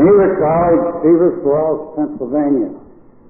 [0.00, 2.72] Geneva College, Beaver Falls, Pennsylvania.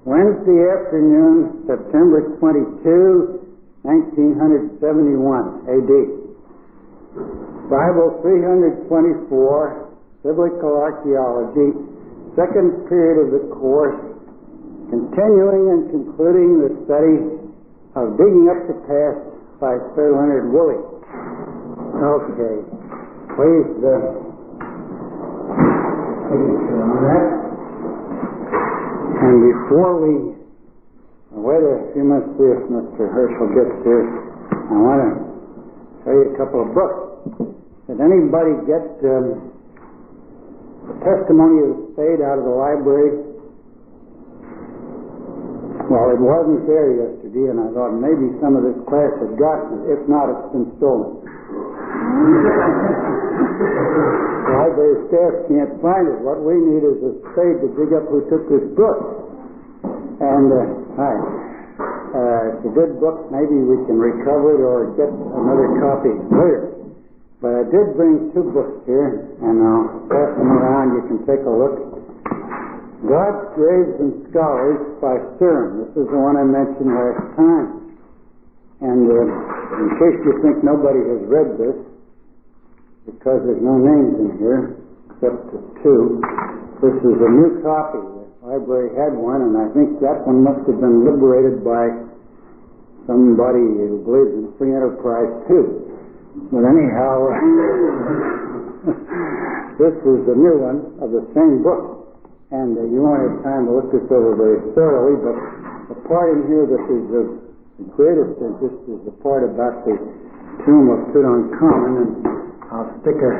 [0.07, 3.43] Wednesday afternoon, September 22,
[3.83, 5.91] 1971 AD.
[7.67, 8.87] Bible 324,
[10.23, 11.75] Biblical Archaeology,
[12.39, 13.99] second period of the course,
[14.95, 17.19] continuing and concluding the study
[17.99, 19.19] of digging up the past
[19.59, 20.79] by Sir Leonard Woolley.
[21.99, 22.63] Okay,
[23.35, 24.30] please uh,
[26.31, 26.39] And
[29.51, 30.31] before we
[31.35, 33.03] wait a few minutes see if Mr.
[33.11, 34.07] Herschel gets here,
[34.47, 35.11] I want to
[36.07, 37.51] show you a couple of books.
[37.91, 39.51] Did anybody get um,
[40.87, 43.27] the testimony of the spade out of the library?
[45.91, 49.83] Well, it wasn't there yesterday, and I thought maybe some of this class had gotten
[49.83, 49.99] it.
[49.99, 51.27] If not, it's been stolen.
[54.61, 56.19] library staff can't find it.
[56.21, 58.99] What we need is a spade to dig up who took this book.
[60.21, 60.61] And, uh,
[61.01, 61.13] hi.
[62.11, 63.31] Uh, it's a good book.
[63.33, 66.77] Maybe we can recover it or get another copy later.
[67.41, 70.93] But I did bring two books here, and I'll pass them around.
[70.93, 71.73] You can take a look.
[73.01, 75.89] God's Graves and Scholars by Ceram.
[75.89, 77.97] This is the one I mentioned last time.
[78.85, 79.25] And uh,
[79.81, 81.77] in case you think nobody has read this,
[83.17, 84.77] because there's no names in here
[85.11, 86.21] except the two,
[86.81, 88.01] this is a new copy.
[88.41, 91.93] The library had one, and I think that one must have been liberated by
[93.05, 95.85] somebody who believes in free enterprise too.
[96.49, 97.29] But anyhow,
[99.81, 102.01] this is the new one of the same book.
[102.51, 105.37] And uh, you won't have time to look this over very thoroughly, but
[105.87, 107.27] the part in here that is of
[107.95, 109.95] greatest interest is the part about the
[110.67, 113.31] tomb of Tutankhamun, and I'll stick a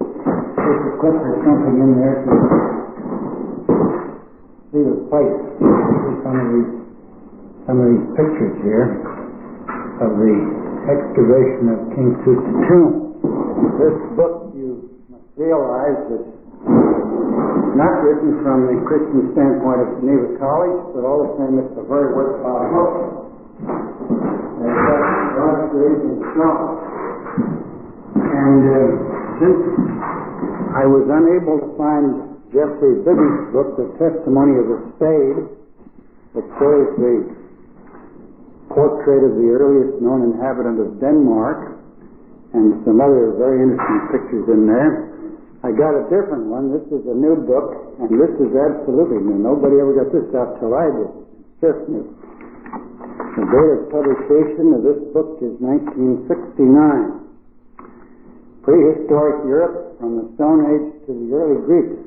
[0.00, 2.32] stick a clip or something in there to
[4.72, 5.36] see the place.
[6.24, 6.72] Some of these
[7.68, 9.04] some of these pictures here
[10.00, 10.32] of the
[10.88, 13.20] excavation of King Tut's tomb.
[13.76, 16.24] This book, you must realize, is
[17.76, 21.84] not written from the Christian standpoint of Geneva College, but all the same, it's a
[21.84, 23.28] very worthwhile book.
[24.56, 24.72] And
[25.36, 27.67] God's grace and strong.
[28.28, 28.88] And uh,
[29.40, 29.60] since
[30.76, 35.40] I was unable to find Geoffrey Bibby's book, The Testimony of the Spade,
[36.36, 37.16] that shows the
[38.68, 41.80] portrait of the earliest known inhabitant of Denmark,
[42.52, 45.12] and some other very interesting pictures in there.
[45.64, 46.70] I got a different one.
[46.70, 49.42] This is a new book, and this is absolutely new.
[49.42, 51.10] Nobody ever got this out till I did.
[51.60, 52.06] Just new.
[53.36, 57.27] The date of publication of this book is 1969.
[58.68, 62.04] Prehistoric Europe from the Stone Age to the early Greeks.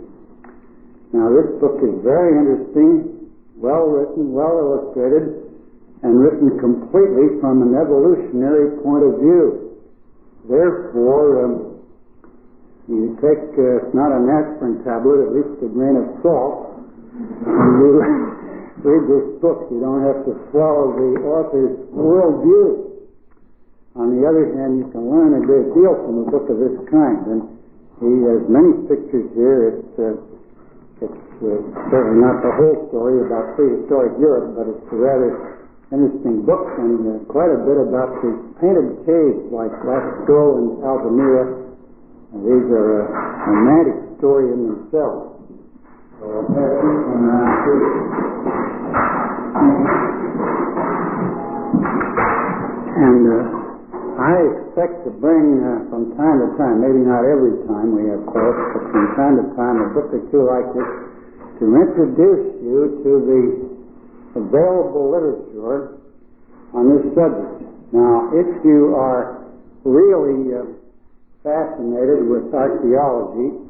[1.10, 5.42] Now this book is very interesting, well written, well illustrated,
[6.06, 9.74] and written completely from an evolutionary point of view.
[10.46, 11.82] Therefore, um,
[12.86, 17.90] you take uh, not an aspirin tablet, at least a grain of salt, and you
[18.86, 19.66] read this book.
[19.74, 22.91] You don't have to swallow the author's worldview.
[24.00, 26.80] On the other hand, you can learn a great deal from a book of this
[26.88, 27.28] kind.
[27.28, 27.42] And
[28.00, 29.76] he has many pictures here.
[29.76, 30.16] It's, uh,
[31.04, 31.60] it's uh,
[31.92, 35.60] certainly not the whole story about prehistoric Europe, but it's a rather
[35.92, 38.32] interesting book and uh, quite a bit about the
[38.64, 41.68] painted caves like Lascaux and Altamira.
[42.32, 43.12] And these are a
[43.44, 45.36] romantic story in themselves.
[46.22, 46.32] Too.
[53.02, 53.62] And uh,
[54.18, 58.24] I expect to bring uh, from time to time, maybe not every time we have
[58.28, 60.92] course, but from time to time a book or two like this
[61.62, 63.42] to introduce you to the
[64.42, 66.02] available literature
[66.74, 67.62] on this subject.
[67.94, 69.46] Now, if you are
[69.84, 70.66] really uh,
[71.44, 73.62] fascinated with archaeology,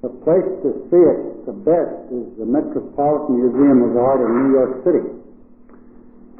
[0.00, 4.50] the place to see it the best is the Metropolitan Museum of Art in New
[4.52, 5.17] York City.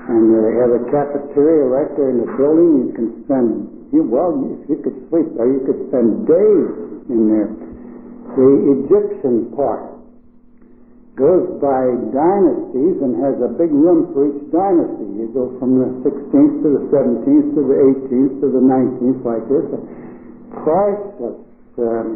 [0.09, 2.89] And uh, they have a cafeteria right there in the building.
[2.89, 3.49] You can spend,
[3.93, 6.69] you, well, if you could sleep there, you could spend days
[7.13, 7.51] in there.
[8.33, 8.49] The
[8.89, 9.99] Egyptian part
[11.19, 11.83] goes by
[12.15, 15.09] dynasties and has a big room for each dynasty.
[15.19, 17.79] You go from the 16th to the 17th to the
[18.09, 19.67] 18th to the 19th like this.
[20.63, 21.43] Priceless
[21.83, 22.09] um,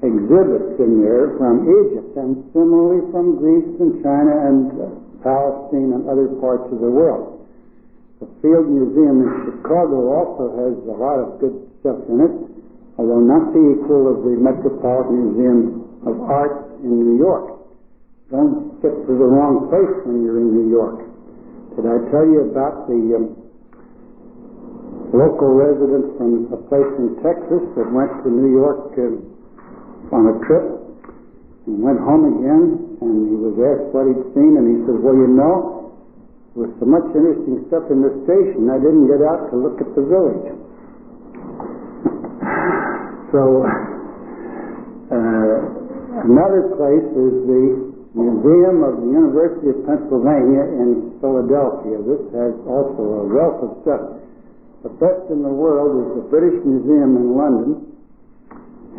[0.00, 6.04] exhibits in there from Egypt and similarly from Greece and China and uh, Palestine and
[6.06, 7.40] other parts of the world.
[8.20, 12.34] The Field Museum in Chicago also has a lot of good stuff in it,
[13.00, 17.58] although not the equal of the Metropolitan Museum of art in New York.
[18.30, 21.04] Don't get to the wrong place when you're in New York.
[21.76, 23.34] Did I tell you about the um,
[25.10, 30.36] local resident from a place in Texas that went to New York uh, on a
[30.46, 30.64] trip
[31.66, 35.14] and went home again and he was asked what he'd seen and he said, well,
[35.14, 35.92] you know,
[36.56, 39.76] there was so much interesting stuff in the station I didn't get out to look
[39.84, 40.48] at the village.
[43.34, 43.42] so,
[45.12, 45.58] uh,
[46.24, 51.98] another place is the Museum of the University of Pennsylvania in Philadelphia.
[52.06, 54.22] This has also a wealth of stuff.
[54.86, 57.90] The best in the world is the British Museum in London,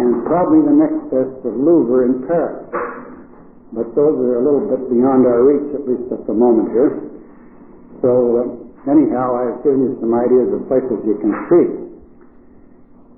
[0.03, 2.67] and probably the next best the Louvre in Paris.
[3.75, 6.95] But those are a little bit beyond our reach, at least at the moment here.
[7.99, 11.85] So, uh, anyhow, I've given you some ideas of places you can see.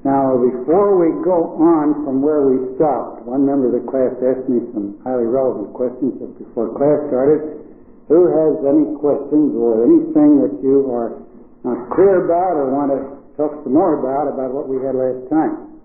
[0.01, 4.47] Now, before we go on from where we stopped, one member of the class asked
[4.49, 7.65] me some highly relevant questions before class started.
[8.07, 11.21] Who has any questions or anything that you are
[11.67, 13.03] not clear about or want to
[13.35, 15.75] talk some more about about what we had last time?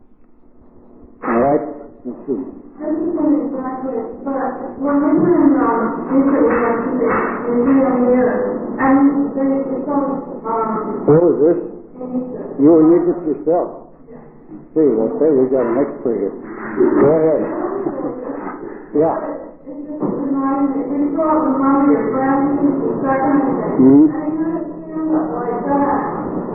[1.27, 1.65] All right,
[2.07, 3.32] let's see.
[4.83, 5.81] This isn't exactly, but when we were in um,
[6.11, 7.11] Newport, we went to the
[7.55, 8.35] museum here,
[8.83, 8.99] and
[9.31, 10.11] they, it's all,
[10.43, 11.59] um, Who is this?
[12.59, 13.95] You were in Egypt yourself.
[14.75, 16.35] See, well, say we got an expert here.
[16.35, 17.43] Go ahead.
[18.99, 19.17] yeah.
[19.71, 23.39] It's just reminding, we saw the mummy of Ramses the second,
[23.79, 24.03] Mhm.
[24.11, 25.95] and you understand that like that.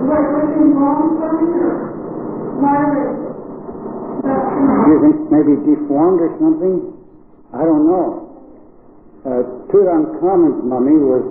[0.03, 1.75] What, what's in wrong for me, or
[2.59, 3.13] Margaret?
[4.19, 6.96] That's, you Do you think maybe deformed or something?
[7.53, 8.27] I don't know.
[9.23, 11.25] Uh, Tutankhamun's mummy was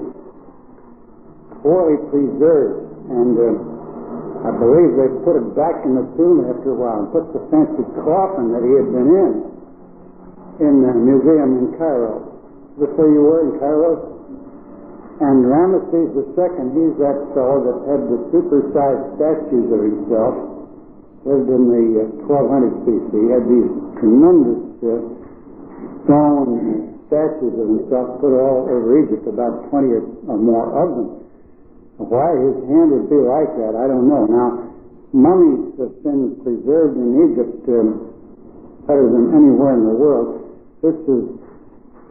[1.63, 6.79] poorly preserved, and uh, I believe they put it back in the tomb after a
[6.79, 9.33] while and put the fancy coffin that he had been in
[10.57, 12.33] in the museum in Cairo.
[12.77, 14.17] Where you were in Cairo?
[15.17, 20.35] And Ramesses II, he's that fellow that had the super-sized statues of himself
[21.25, 23.13] lived in the uh, 1200 BC.
[23.17, 25.16] He had these tremendous uh,
[26.07, 31.09] stone statues of himself put all over Egypt, about 20 or, or more of them.
[32.03, 34.27] Why his hand would be like that, I don't know.
[34.27, 34.49] Now,
[35.15, 37.89] mummies have been preserved in Egypt um,
[38.85, 40.45] better than anywhere in the world.
[40.85, 41.25] This is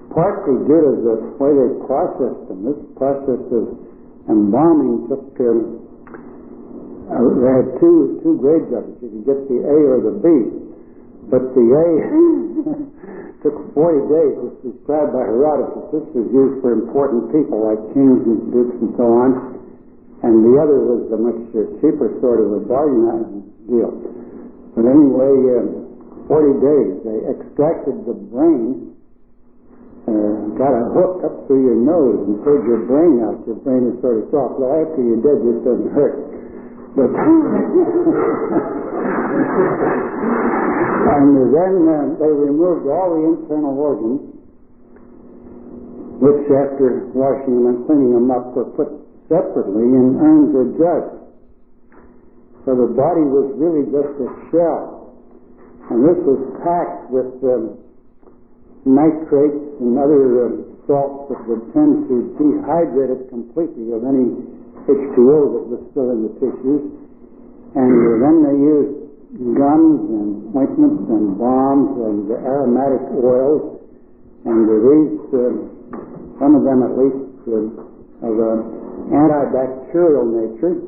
[0.09, 2.65] partly due to the way they processed them.
[2.65, 3.77] This process of
[4.25, 5.85] embalming took um,
[7.05, 8.97] uh, they had two two grades of it.
[9.05, 10.25] You could get the A or the B,
[11.29, 11.85] but the A
[13.45, 14.33] took 40 days.
[14.41, 15.93] It's described by Herodotus.
[15.93, 19.29] This was used for important people like kings and dukes and so on,
[20.25, 21.37] and the other was a much
[21.77, 23.93] cheaper sort of a bargain deal.
[24.73, 25.85] But anyway, uh,
[26.27, 27.05] 40 days.
[27.05, 28.97] They extracted the brain.
[30.09, 33.41] Uh, got a hook up through your nose and pulled your brain out.
[33.45, 34.57] Your brain is sort of soft.
[34.61, 36.17] Well, after you're dead, this doesn't hurt.
[36.97, 37.09] But
[41.05, 44.21] and then uh, they removed all the internal organs,
[46.17, 48.89] which after washing them and cleaning them up were put
[49.29, 51.13] separately in urns or jugs.
[52.65, 55.13] So the body was really just a shell.
[55.93, 57.77] And this was packed with um,
[58.89, 60.53] nitrates and other um,
[60.89, 64.33] salts that would tend to dehydrate it completely of any
[64.89, 66.83] H2O that was still in the tissues.
[67.77, 69.04] And uh, then they used
[69.35, 73.83] gums and ointments and balms and aromatic oils.
[74.47, 75.51] And uh, these, uh,
[76.39, 78.59] some of them at least, uh, of an
[79.11, 80.79] antibacterial nature.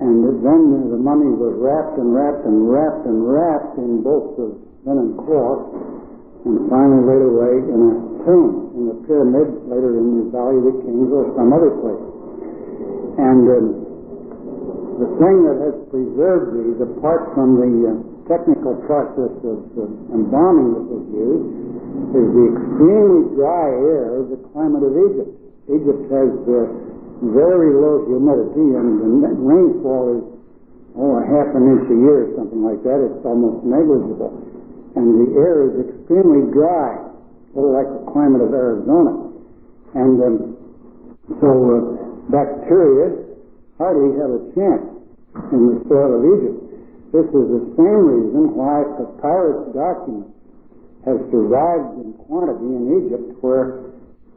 [0.00, 4.36] And then uh, the mummy was wrapped and wrapped and wrapped and wrapped in bolts
[4.40, 5.76] of linen cloth
[6.44, 10.64] and finally laid away in a tomb in the pyramid, later in the Valley of
[10.72, 12.04] the Kings or some other place.
[13.20, 13.89] And um,
[15.00, 17.92] the thing that has preserved these, apart from the uh,
[18.28, 21.48] technical process of uh, embalming that was used,
[22.12, 25.32] is the extremely dry air of the climate of Egypt.
[25.72, 26.68] Egypt has uh,
[27.32, 30.24] very low humidity, and the rainfall is
[31.00, 33.00] oh a half an inch a year or something like that.
[33.00, 34.36] It's almost negligible,
[35.00, 39.32] and the air is extremely dry, a little like the climate of Arizona,
[39.96, 40.36] and um,
[41.40, 41.80] so uh,
[42.28, 43.16] bacteria
[43.80, 44.89] hardly have a chance
[45.52, 46.58] in the soil of Egypt.
[47.10, 50.30] This is the same reason why papyrus documents
[51.04, 53.90] have survived in quantity in Egypt, where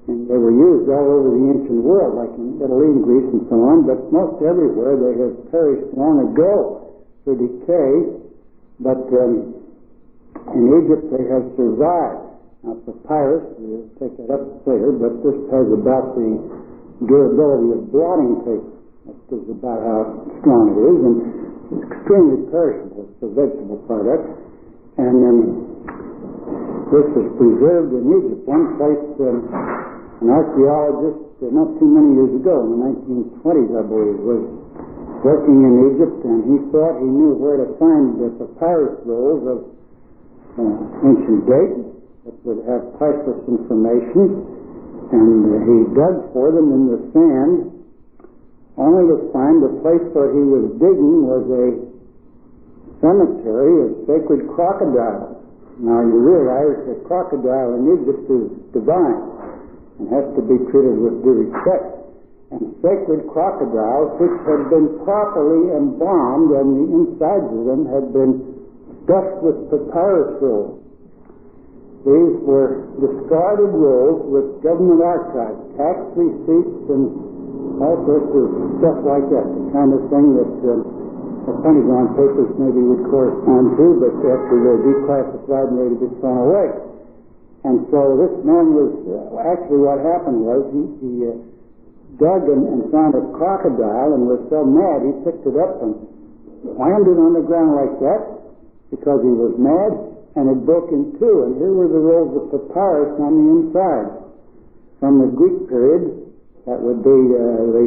[0.08, 3.48] and they were used all over the ancient world, like in Italy and Greece and
[3.48, 6.92] so on, but most everywhere they have perished long ago
[7.24, 8.20] through decay.
[8.84, 9.64] But um,
[10.52, 12.36] in Egypt they have survived.
[12.68, 16.32] Now, papyrus, we'll take that up later, but this has about the
[17.08, 18.83] durability of blotting paper.
[19.04, 20.00] That's about how
[20.40, 21.16] strong it is, and
[21.76, 23.04] it's extremely perishable.
[23.12, 24.32] It's a vegetable product.
[24.96, 25.40] And um,
[26.88, 28.48] this was preserved in Egypt.
[28.48, 29.44] One place, um,
[30.24, 34.44] an archaeologist, uh, not too many years ago, in the 1920s, I believe, was
[35.20, 39.60] working in Egypt, and he thought he knew where to find the papyrus rolls of
[40.64, 41.76] uh, ancient date
[42.24, 44.48] that would have priceless information,
[45.12, 47.83] and uh, he dug for them in the sand,
[48.77, 51.68] only to find the place where he was digging was a
[53.01, 55.38] cemetery of sacred crocodiles.
[55.77, 59.22] Now you realize that crocodile in Egypt is divine
[60.00, 62.03] and has to be treated with due respect
[62.53, 68.42] and sacred crocodiles which had been properly embalmed and the insides of them had been
[69.06, 70.80] stuffed with papyrus rolls.
[72.06, 77.33] These were discarded rolls with government archives, tax receipts, and
[77.82, 78.46] all sorts of
[78.82, 80.74] stuff like that, the kind of thing that uh,
[81.44, 86.39] the Pentagon papers maybe would correspond to, but after they're declassified and ready be thrown
[86.39, 86.68] away.
[87.63, 91.36] And so this man was, uh, actually what happened was he, he uh,
[92.20, 95.96] dug and, and found a crocodile and was so mad he picked it up and
[96.75, 98.22] slammed it on the ground like that
[98.92, 101.46] because he was mad and it broke in two.
[101.46, 104.10] And here were the rolls of papyrus on the inside.
[105.00, 106.33] From the Greek period,
[106.63, 107.86] that would be uh, the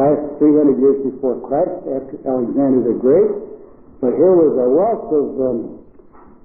[0.00, 3.30] last 300 years before Christ, after Alexander the Great.
[4.00, 5.58] But here was a wealth of um,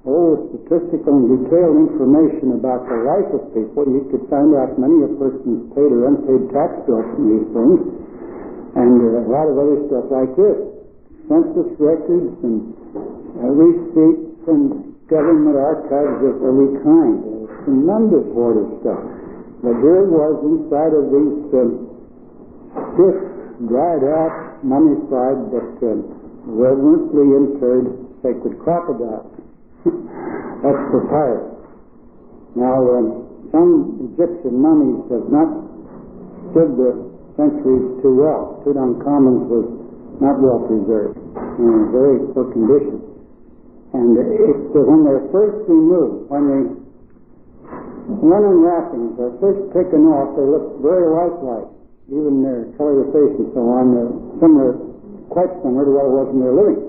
[0.04, 3.88] all statistical and detailed information about the life of people.
[3.88, 7.80] You could find out many a person's paid or unpaid tax bill from these things,
[8.80, 10.58] and uh, a lot of other stuff like this.
[11.28, 12.76] Census records and
[13.40, 17.18] uh, receipts and government archives of every kind.
[17.24, 19.19] A tremendous hoard of stuff.
[19.60, 21.70] But here it was inside of these um,
[22.96, 23.18] stiff,
[23.68, 26.00] dried out, mummified, but um,
[26.48, 27.92] reverently interred
[28.24, 29.28] sacred crocodiles.
[29.84, 31.60] That's papyrus.
[32.56, 33.08] Now, um,
[33.52, 35.50] some Egyptian mummies have not
[36.52, 36.92] stood the
[37.36, 38.64] centuries too well.
[38.64, 39.68] Tutankhamun's was
[40.20, 41.20] not well preserved,
[41.60, 43.00] in very poor condition.
[43.92, 46.64] And it's when they're first removed, when they
[48.22, 51.70] linen wrappings are first taken off, they look very lifelike,
[52.12, 54.04] even their color of face and so on, uh,
[54.44, 54.76] similar,
[55.32, 56.82] quite similar to what it was when they were living.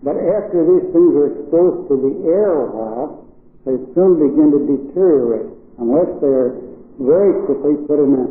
[0.00, 3.28] But after these things are exposed to the air a while,
[3.68, 6.56] they soon begin to deteriorate unless they are
[6.96, 8.26] very quickly put in a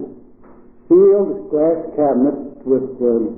[0.90, 3.38] sealed glass cabinet with um,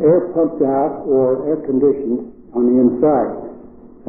[0.00, 3.36] air pumped out or air conditioned on the inside.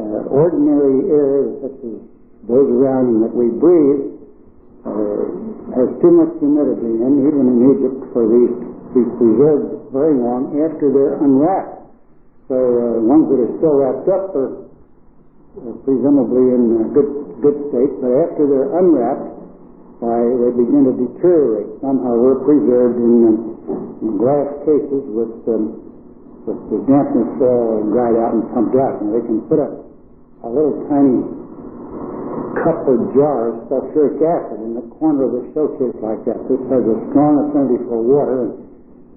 [0.00, 2.00] Uh, ordinary air, such as
[2.48, 4.18] those around that we breathe,
[4.82, 5.22] uh,
[5.78, 8.54] has too much humidity, and even in Egypt, for these
[8.92, 11.80] be preserved very long after they're unwrapped.
[12.48, 14.52] So uh, ones that are still wrapped up are
[15.56, 19.32] uh, presumably in uh, good good state, but after they're unwrapped,
[20.04, 21.78] why they begin to deteriorate.
[21.80, 23.14] Somehow we're preserved in,
[23.70, 25.80] um, in glass cases with um,
[26.44, 29.70] with the dampness all dried out and pumped out, and they can put a,
[30.42, 31.22] a little tiny
[32.62, 36.38] cup or jar of sulfuric acid in the corner of the showcase like that.
[36.46, 38.52] This has a strong affinity for water and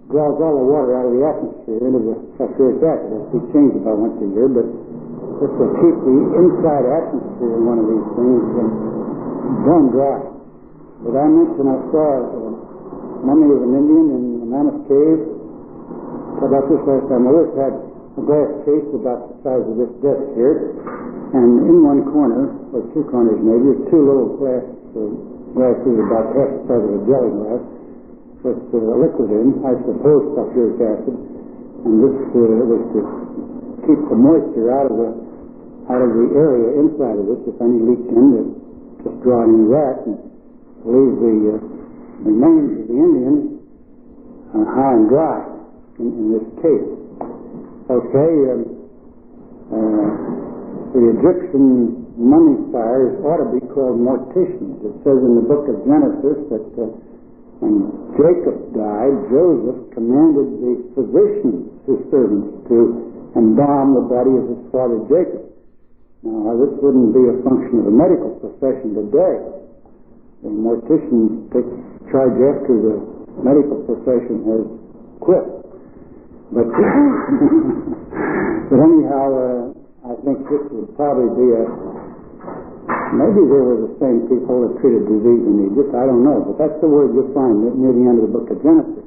[0.09, 3.09] draws all the water out of the atmosphere into the sulfuric acid.
[3.11, 4.67] To be changed about once a year, but
[5.43, 8.71] this will keep the inside atmosphere in one of these things um,
[9.67, 10.19] bone dry.
[11.05, 12.49] But I mentioned I saw a
[13.23, 15.21] mummy of an Indian in the Mammoth Cave.
[16.35, 17.23] About this last time.
[17.23, 20.71] Well, this had glass case about the size of this desk here,
[21.35, 24.63] and in one corner, or two corners maybe, two little glass
[24.95, 24.99] uh,
[25.51, 27.63] glasses about half the size of a jelly glass
[28.45, 32.39] with uh, liquid in, I suppose sulfuric acid, and this uh,
[32.71, 33.01] was to
[33.89, 35.09] keep the moisture out of the
[35.85, 37.45] out of the area inside of it.
[37.45, 38.41] If any leaked in, to
[39.05, 40.17] just draw into that and
[40.81, 41.57] leave the uh,
[42.25, 43.37] remains of the Indian
[44.49, 45.45] uh, high and dry
[46.01, 47.04] in, in this case.
[47.85, 48.65] Okay, um,
[49.69, 50.09] uh,
[50.89, 54.81] the Egyptian mummifiers ought to be called morticians.
[54.81, 56.89] It says in the book of Genesis that uh,
[57.61, 63.05] when Jacob died, Joseph commanded the physicians, his servants, to
[63.37, 65.45] embalm the body of his father Jacob.
[66.25, 69.45] Now, this wouldn't be a function of the medical profession today.
[70.41, 71.69] The mortician takes
[72.09, 72.97] charge after the
[73.45, 74.65] medical profession has
[75.21, 75.64] quit.
[76.51, 76.67] But,
[78.69, 79.73] but anyhow, uh,
[80.05, 81.65] I think this would probably be a
[82.85, 85.95] Maybe they were the same people that treated disease in Egypt.
[85.95, 88.49] I don't know, but that's the word you'll find near the end of the book
[88.51, 89.05] of Genesis.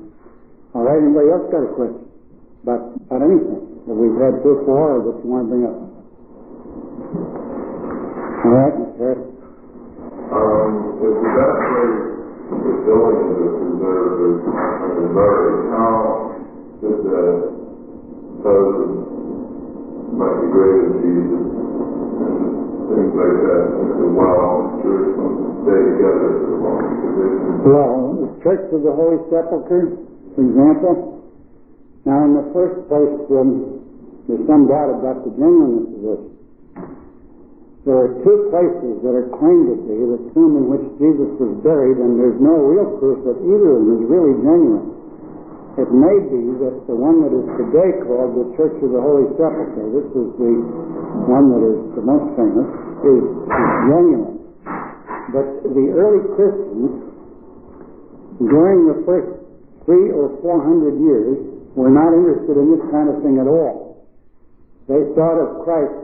[0.72, 2.08] All right, anybody else got a question
[2.64, 5.76] about, about anything that we've had so far or that you want to bring up?
[8.38, 9.28] All right, Mr.
[10.28, 11.88] Um, if the best way
[12.48, 12.56] to
[13.78, 16.37] there is in Murray, how
[16.78, 17.22] did the
[18.42, 18.94] husband
[20.14, 22.44] might be great in Jesus and
[22.88, 27.50] things like that, and while Jerusalem stay together for a long position?
[27.66, 29.98] Well, the Church of the Holy Sepulchre,
[30.34, 31.18] for example.
[32.06, 33.84] Now, in the first place, um,
[34.30, 36.22] there's some doubt about the genuineness of this.
[37.84, 41.56] There are two places that are claimed to be the tomb in which Jesus was
[41.64, 44.97] buried, and there's no real proof that either of them is really genuine.
[45.78, 49.30] It may be that the one that is today called the Church of the Holy
[49.38, 50.54] Sepulchre, this is the
[51.30, 52.66] one that is the most famous,
[53.06, 54.42] is, is genuine.
[55.30, 56.90] But the early Christians,
[58.42, 59.30] during the first
[59.86, 61.46] three or four hundred years,
[61.78, 64.02] were not interested in this kind of thing at all.
[64.90, 65.94] They thought of Christ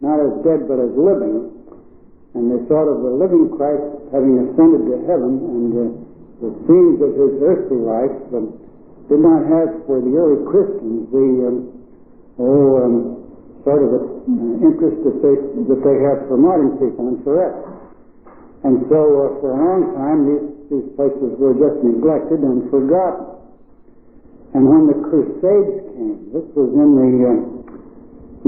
[0.00, 1.52] not as dead but as living,
[2.32, 5.84] and they thought of the living Christ having ascended to heaven, and uh,
[6.48, 8.61] the scenes of his earthly life um,
[9.12, 11.56] did not have for the early Christians the um,
[12.40, 12.94] oh um,
[13.60, 15.36] sort of uh, interest that they
[15.68, 17.56] that they have for modern people and for us.
[18.64, 23.36] And so uh, for a long time these these places were just neglected and forgotten.
[24.56, 27.36] And when the Crusades came, this was in the uh,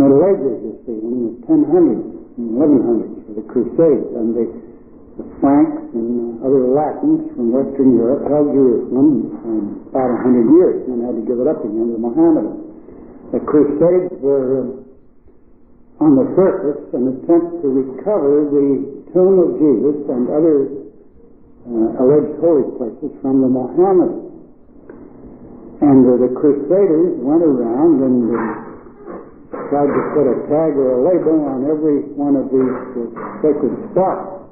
[0.01, 2.01] Middle Ages, you see, in the 1000s
[2.41, 4.45] and 1100s for the Crusades, and the,
[5.15, 9.09] the Franks and other Latins from Western Europe held Jerusalem
[9.47, 12.59] um, about a hundred years and had to give it up again to the Mohammedans.
[13.31, 18.69] The Crusades were uh, on the surface an attempt to recover the
[19.15, 20.83] tomb of Jesus and other
[21.63, 24.35] uh, alleged holy places from the Mohammedans.
[25.79, 28.39] And uh, the Crusaders went around and uh,
[29.71, 33.15] tried to put a tag or a label on every one of these uh,
[33.47, 34.44] sacred spots.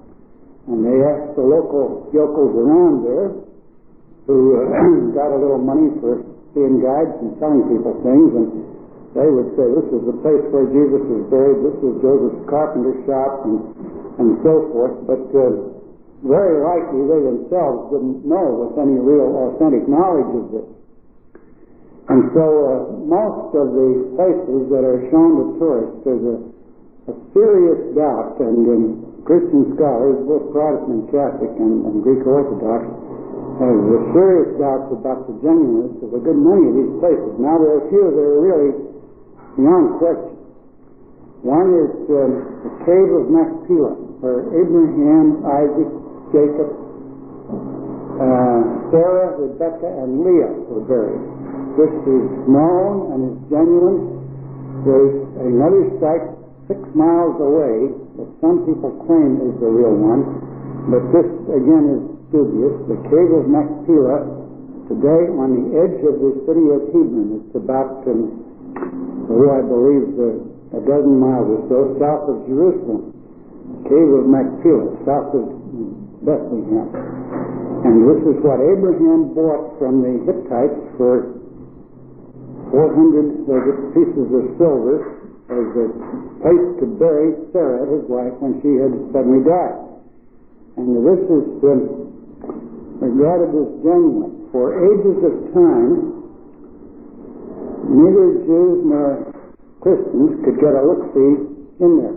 [0.68, 3.28] And they asked the local yokels around there,
[4.30, 6.22] who uh, got a little money for
[6.54, 8.48] being guides and telling people things, and
[9.12, 12.96] they would say, this is the place where Jesus was buried, this was Joseph's carpenter
[13.04, 13.58] shop, and,
[14.22, 14.96] and so forth.
[15.04, 15.72] But uh,
[16.22, 20.68] very likely they themselves didn't know with any real authentic knowledge of this.
[22.08, 26.38] And so uh, most of the places that are shown to tourists, there's a,
[27.10, 32.82] a serious doubt, and um, Christian scholars, both Protestant, Catholic, and, and Greek Orthodox,
[33.62, 37.30] have uh, serious doubts about the genuineness of a good many of these places.
[37.38, 38.70] Now, there are a few that are really
[39.54, 40.34] beyond question.
[41.46, 42.32] One is um,
[42.66, 45.90] the cave of Machpelah, where Abraham, Isaac,
[46.34, 46.70] Jacob,
[48.18, 51.22] uh, Sarah, Rebecca, and Leah were buried.
[51.78, 54.22] This is known and is genuine.
[54.86, 56.41] There's another site
[56.72, 60.24] six miles away that some people claim is the real one,
[60.88, 62.72] but this again is dubious.
[62.88, 64.24] The cave of Machpelah,
[64.88, 67.44] today on the edge of the city of Hebron.
[67.44, 68.40] It's about, um,
[69.28, 73.12] oh, I believe, uh, a dozen miles or so south of Jerusalem.
[73.84, 75.44] Cave of Machpelah, south of
[76.24, 76.88] Bethlehem.
[77.84, 81.36] And this is what Abraham bought from the Hittites for
[82.72, 85.21] 400 pieces of silver
[85.52, 85.86] as a
[86.40, 89.80] place to bury Sarah, his wife, when she had suddenly died.
[90.76, 94.48] And this is um, regarded as genuine.
[94.52, 95.92] For ages of time,
[97.88, 99.32] neither Jews nor
[99.80, 101.32] Christians could get a look-see
[101.80, 102.16] in there.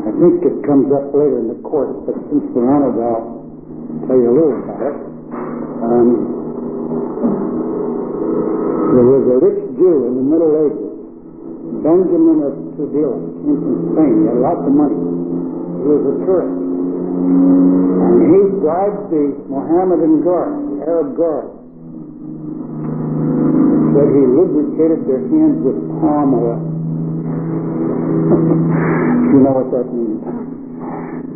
[0.00, 3.44] I think it comes up later in the course, but since we're on it, I'll
[4.08, 4.96] tell you a little about it.
[5.80, 6.08] Um,
[8.90, 10.89] there was a rich Jew in the Middle Ages,
[11.78, 14.12] Benjamin of Seville, came from Spain.
[14.20, 14.98] He had lots of money.
[14.98, 16.58] He was a tourist.
[16.60, 21.48] And he bribed the Mohammedan guard, the Arab guard.
[23.94, 26.58] Said he lubricated their hands with palm oil.
[29.34, 30.20] you know what that means.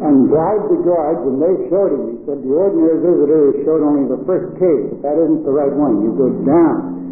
[0.04, 2.02] And bribed the guards, and they showed him.
[2.10, 5.00] He said, the ordinary visitor is showed only the first cave.
[5.00, 6.02] That isn't the right one.
[6.04, 7.03] You go down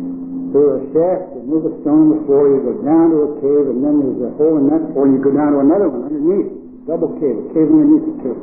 [0.52, 3.80] through a shaft, and move a stone floor, you go down to a cave, and
[3.80, 6.52] then there's a hole in that floor, and you go down to another one underneath.
[6.86, 8.40] Double cave, a cave underneath the cave.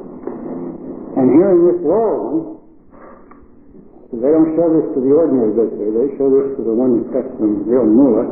[1.15, 2.41] And here in this lower one,
[4.09, 7.63] they don't show this to the ordinary visitor, they show this to the one some
[7.69, 8.25] real mullah.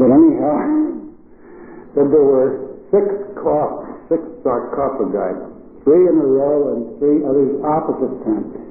[0.00, 0.56] But anyhow,
[2.00, 3.04] that there were six
[3.36, 5.40] cloths six sarcophagi,
[5.84, 8.61] three in a row and three others opposite them.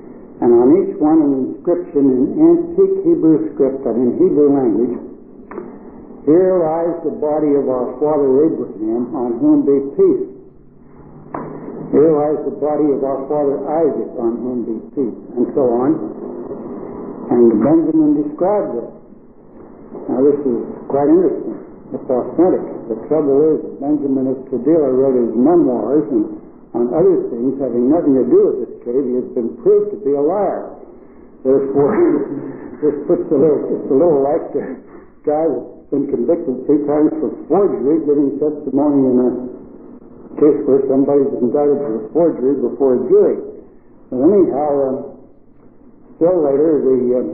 [0.42, 4.98] And on each one an inscription in antique Hebrew script and in Hebrew language.
[6.26, 10.26] Here lies the body of our father Abraham, on whom be peace.
[11.94, 15.92] Here lies the body of our father Isaac, on whom be peace, and so on.
[17.30, 18.90] And Benjamin described it.
[20.10, 21.58] Now this is quite interesting.
[21.94, 22.66] It's authentic.
[22.90, 28.16] The trouble is Benjamin of Tudela wrote his memoirs and on other things having nothing
[28.16, 30.72] to do with this cave, he has been proved to be a liar.
[31.44, 31.92] Therefore,
[32.80, 34.80] this puts a little, a little like the
[35.28, 39.32] guy that's been convicted three times for forgery, giving testimony in a
[40.40, 43.40] case where somebody's indicted for forgery before a jury.
[44.08, 44.96] But anyhow, um,
[46.16, 47.28] still later, the um,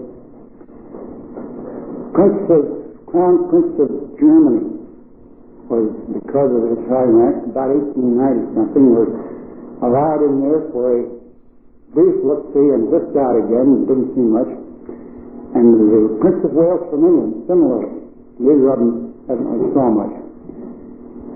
[2.18, 2.64] Prince of,
[3.06, 4.77] Crown Prince of Germany
[5.68, 7.08] was, because of his high
[7.52, 9.12] about 1890 something, was
[9.84, 11.02] allowed in there for a
[11.94, 14.52] brief look-see and whipped out again and didn't see much.
[15.56, 17.98] And the Prince of Wales from England, similarly.
[18.38, 20.14] Of them evidently saw much.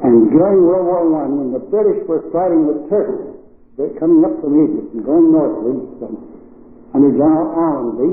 [0.06, 3.41] And during World War I, when the British were fighting the Turks,
[3.78, 6.13] they're coming up from Egypt and going northwards um,
[6.94, 8.12] under General Allenby,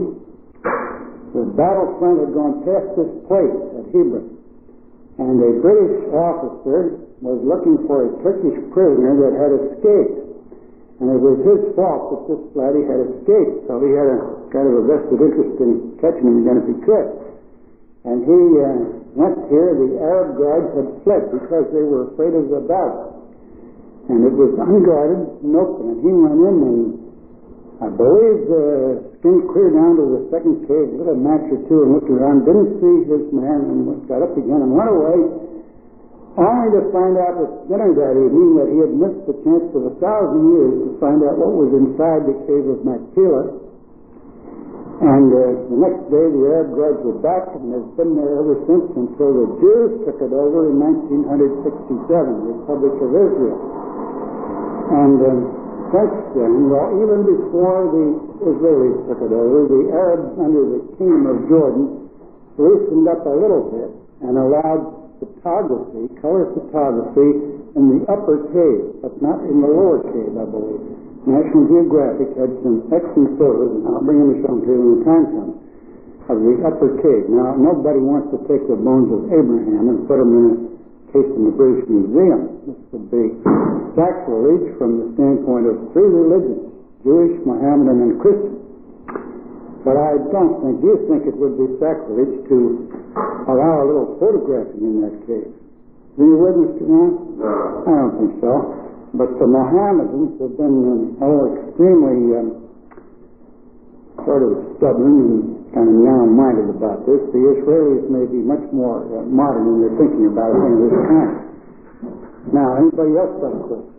[1.35, 4.38] the battlefront had gone past this place at Hebron.
[5.18, 10.18] And a British officer was looking for a Turkish prisoner that had escaped.
[11.02, 14.18] And it was his fault that this laddie had escaped, so he had a
[14.50, 17.09] kind of a vested interest in catching him again if he could.
[18.07, 22.50] And he uh, went here, the Arab guards had fled because they were afraid of
[22.50, 23.18] the battle.
[24.07, 27.08] And it was unguarded and open, and he went in and
[27.78, 31.86] I believe uh, skimmed clear down to the second cave, lit a match or two
[31.86, 35.18] and looked around, didn't see his man and got up again and went away,
[36.42, 39.90] only to find out at dinner that evening that he had missed the chance of
[39.90, 43.46] a thousand years to find out what was inside the cave of Machpelah.
[44.98, 48.58] And uh, the next day the Arab guards were back and they've been there ever
[48.66, 53.58] since until the Jews took it over in 1967, the Republic of Israel.
[54.98, 58.07] And um, then, well, even before the
[58.44, 62.09] Israelis took it over, the Arabs under the kingdom of Jordan
[62.59, 63.90] loosened up a little bit
[64.29, 64.85] and allowed
[65.18, 70.83] photography, color photography, in the upper cave, but not in the lower cave, I believe.
[71.29, 74.81] National Geographic had some excellent photos, and I'll bring them to show them to you
[74.81, 75.55] when the time comes,
[76.29, 77.24] of the upper cave.
[77.33, 80.77] Now, nobody wants to take the bones of Abraham and put them in a
[81.12, 82.40] case in the British Museum.
[82.68, 83.25] This would be
[83.97, 86.68] sacrilege from the standpoint of three religions,
[87.03, 88.57] Jewish, Mohammedan, and Christian.
[89.87, 92.59] But I don't think, you think it would be sacrilege to
[93.49, 95.49] allow a little photographing in that cave?
[96.18, 96.85] Do you would, Mr.
[96.85, 97.11] Mann?
[97.40, 97.87] No.
[97.87, 98.53] I don't think so.
[99.16, 102.67] But the Mohammedans have been um, oh, extremely um,
[104.24, 107.20] sort of stubborn and kind of narrow-minded about this.
[107.31, 111.04] The Israelis may be much more uh, modern in their thinking about things of this
[111.07, 111.35] kind.
[112.50, 113.98] Now, anybody else a question?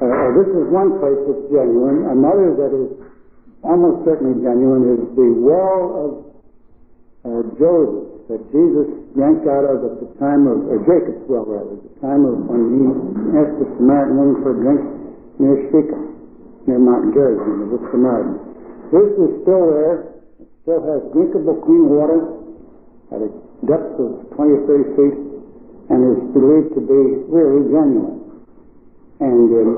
[0.00, 2.08] Uh, uh, this is one place that's genuine.
[2.08, 2.90] Another that is
[3.62, 6.10] almost certainly genuine is the well of
[7.24, 11.76] uh, Joseph that Jesus drank out of at the time of, or Jacob's well rather,
[11.76, 12.80] the time of when he
[13.36, 14.82] asked the Samaritan woman for a drink
[15.36, 16.02] near Shechem,
[16.64, 18.53] near Mount Gerizim, the Samaritan.
[18.92, 19.96] This is still there.
[20.40, 22.20] It still has drinkable clean water
[23.12, 23.30] at a
[23.68, 25.16] depth of 20 or 30 feet
[25.90, 28.20] and is believed to be really genuine.
[29.20, 29.70] And um,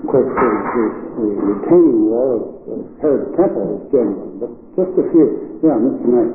[0.00, 0.84] of course, the, the,
[1.16, 5.26] the retaining wall of uh, Herod's temple is genuine, but just a few.
[5.60, 6.06] Yeah, Mr.
[6.08, 6.32] Knight.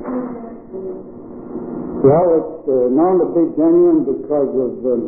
[2.05, 5.03] Well, it's uh, known to be genuine because of um,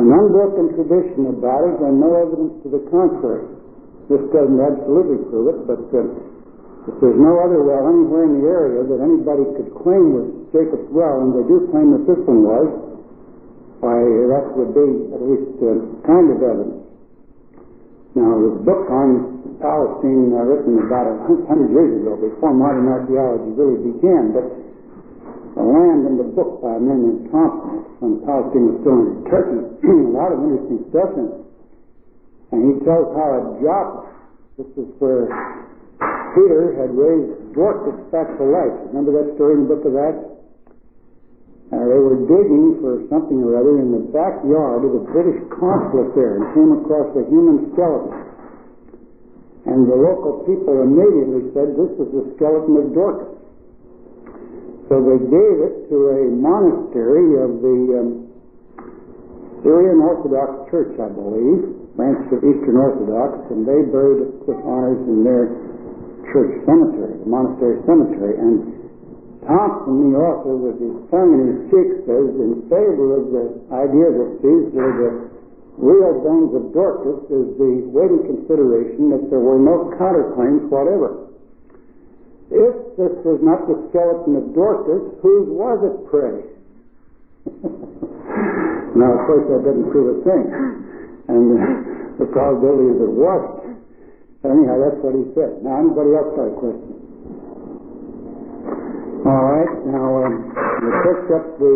[0.00, 3.55] an unbroken tradition about it and no evidence to the contrary.
[4.06, 6.06] This doesn't absolutely prove it, but uh,
[6.86, 10.86] if there's no other well anywhere in the area that anybody could claim was Jacob's
[10.94, 12.70] well, and they do claim that this one was,
[13.82, 15.74] why, that would be at least uh,
[16.06, 16.86] kind of evidence.
[18.14, 23.50] Now, the book on Palestine uh, written about a hundred years ago, before modern archaeology
[23.58, 24.46] really began, but
[25.58, 29.24] the Land and the Book by a man named Thomson when Palestine was still in
[29.26, 31.45] Turkey, a lot of interesting stuff in it.
[32.52, 34.06] And he tells how at Joppa,
[34.56, 35.26] this is where
[36.36, 38.76] Peter had raised Dorcas back to life.
[38.92, 40.36] Remember that story in the book of Acts?
[41.72, 46.14] Uh, they were digging for something or other in the backyard of the British consulate
[46.14, 48.14] there and came across a human skeleton.
[49.66, 53.34] And the local people immediately said, this is the skeleton of Dorcas.
[54.86, 58.08] So they gave it to a monastery of the um,
[59.66, 65.00] Syrian Orthodox Church, I believe, branch of Eastern Orthodox, and they buried it with honors
[65.08, 65.48] in their
[66.30, 68.36] church cemetery, the monastery cemetery.
[68.36, 68.76] And
[69.48, 74.08] Thomson, the author, with his tongue in his cheek, says in favor of the idea
[74.12, 75.10] that these were the
[75.80, 81.28] real bones of Dorcas is the weighty consideration that there were no counterclaims whatever.
[82.48, 86.36] If this was not the skeleton of Dorcas, whose was it, pray?
[88.96, 90.44] now, of course, that doesn't prove a thing.
[91.28, 91.62] And uh,
[92.22, 93.82] the probability is it wasn't.
[94.46, 95.58] Anyhow, that's what he said.
[95.66, 96.96] Now, anybody else got a question?
[99.26, 101.74] All right, now um, we picked up the,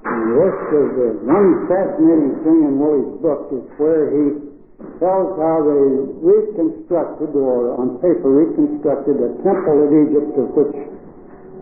[0.00, 4.52] the of the one fascinating thing in Woolley's book is where he
[4.96, 5.84] tells how they
[6.24, 10.74] reconstructed, or on paper reconstructed, a temple of Egypt of which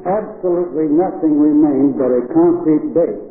[0.06, 3.29] absolutely nothing remained but a concrete base.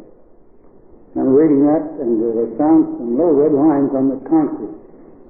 [1.20, 4.72] I'm reading that, and they found some little red lines on the concrete.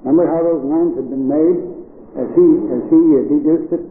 [0.05, 1.59] Remember how those lines had been made
[2.13, 2.47] as he
[2.77, 3.83] as he uh, deduced it?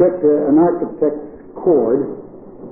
[0.00, 2.08] Got uh, an architect's cord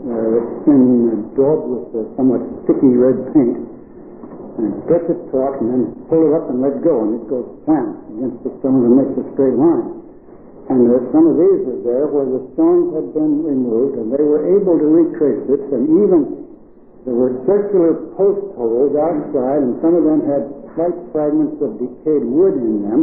[0.08, 5.82] uh, been daubed with uh, somewhat sticky red paint, and stretch it taut, and then
[6.08, 9.12] pull it up and let go, and it goes slant against the stone and makes
[9.20, 10.00] a straight line.
[10.72, 14.24] And uh, some of these were there where the stones had been removed, and they
[14.24, 16.43] were able to retrace it, and even
[17.04, 22.24] there were circular post holes outside, and some of them had slight fragments of decayed
[22.24, 23.02] wood in them.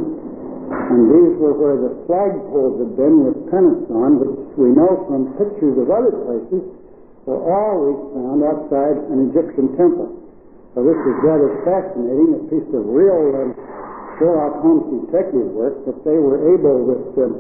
[0.72, 5.38] And these were where the flagpoles had been with pennants on, which we know from
[5.38, 6.64] pictures of other places
[7.30, 10.10] were always found outside an Egyptian temple.
[10.74, 13.52] So this is rather fascinating, a piece of real um,
[14.18, 17.38] Sherlock Holmes detective work that they were able, with um,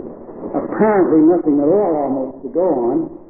[0.53, 3.20] apparently nothing at all almost to go on,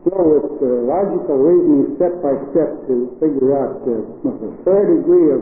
[0.00, 3.92] still with uh, logical reasoning step by step to figure out uh,
[4.24, 5.40] with a fair degree of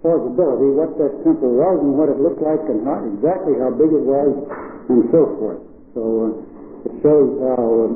[0.00, 3.90] plausibility what that temple was and what it looked like and how, exactly how big
[3.92, 4.32] it was
[4.88, 5.60] and so forth.
[5.92, 7.92] So uh, it shows how um,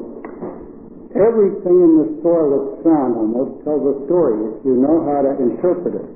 [1.14, 5.33] everything in the soil that's found almost tells a story if you know how to
[5.38, 6.09] interpret it.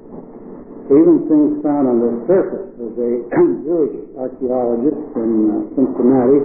[0.89, 2.65] Even things found on the surface.
[2.81, 3.13] There's a
[3.65, 6.41] Jewish archaeologist in uh, Cincinnati,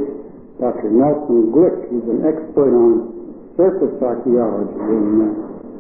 [0.60, 0.92] Dr.
[0.92, 1.88] Nelson Glueck.
[1.88, 3.23] He's an expert on
[3.58, 5.30] surface archaeology in the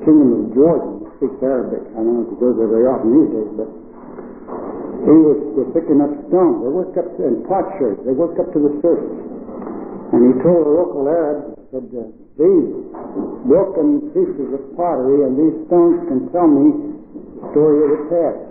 [0.06, 0.92] Kingdom of Jordan.
[1.18, 1.84] Speaks Arabic.
[1.94, 3.70] I don't know if he goes there very often these days, but
[5.08, 6.58] he was, was picking up stones.
[6.62, 8.02] They worked up to, and potsherds.
[8.04, 9.20] They worked up to the surface.
[10.14, 12.06] And he told a local Arab, said, uh,
[12.38, 12.70] these
[13.46, 18.42] broken pieces of pottery and these stones can tell me the story of the past.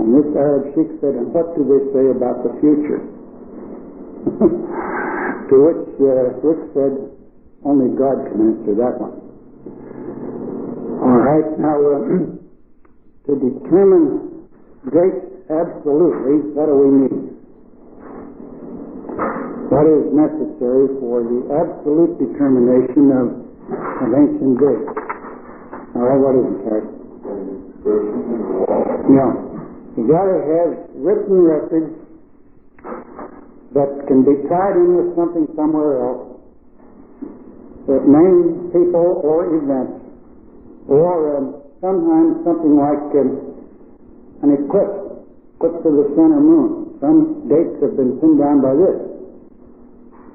[0.00, 3.00] And this Arab sheikh said, and what do they say about the future?
[5.48, 7.15] to which uh, Glueck said,
[7.66, 9.18] only God can answer that one.
[11.02, 11.98] All right, now uh,
[13.26, 14.46] to determine
[14.86, 15.18] great
[15.50, 17.26] absolutely, what do we need?
[19.66, 23.34] What is necessary for the absolute determination of,
[23.74, 24.94] of ancient dates?
[25.98, 26.86] All right, what is it, Terry?
[29.96, 31.98] You got to have written records
[33.74, 36.35] that can be tied in with something somewhere else
[37.86, 40.02] that name people or events,
[40.90, 43.30] or um, sometimes something like um,
[44.42, 45.22] an eclipse,
[45.58, 46.98] eclipse of the sun or moon.
[46.98, 48.98] Some dates have been pinned down by this.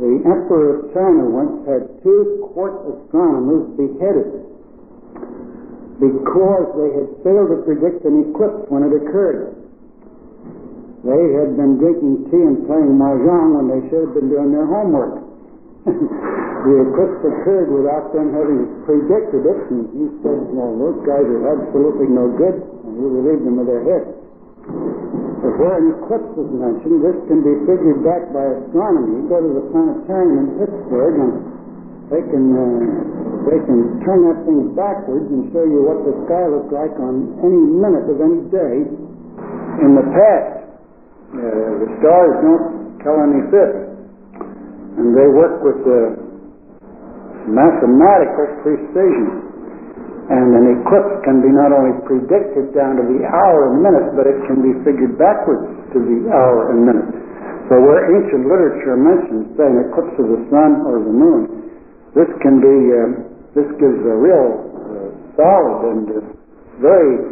[0.02, 4.42] The Emperor of China once had two court astronomers beheaded
[6.02, 9.54] because they had failed to predict an eclipse when it occurred.
[11.06, 14.66] They had been drinking tea and playing mahjong when they should have been doing their
[14.66, 15.31] homework.
[16.66, 21.46] the eclipse occurred without them having predicted it, and he said, well, those guys are
[21.58, 24.12] absolutely no good, and he relieved them of their heads.
[25.42, 29.26] But where an eclipse is mentioned, this can be figured back by astronomy.
[29.26, 31.34] You go to the planetarium in Pittsburgh, and
[32.14, 32.82] they can uh,
[33.50, 37.42] they can turn that thing backwards and show you what the sky looked like on
[37.42, 38.86] any minute of any day
[39.82, 40.62] in the past.
[41.34, 43.91] Uh, the stars don't tell any fibs,
[44.98, 46.00] and they work with uh,
[47.48, 49.52] mathematical precision.
[50.32, 54.24] And an eclipse can be not only predicted down to the hour and minute, but
[54.28, 57.10] it can be figured backwards to the hour and minute.
[57.68, 61.42] So where ancient literature mentions, say, an eclipse of the sun or the moon,
[62.16, 63.04] this can be, uh,
[63.56, 66.20] this gives a real uh, solid and uh,
[66.80, 67.32] very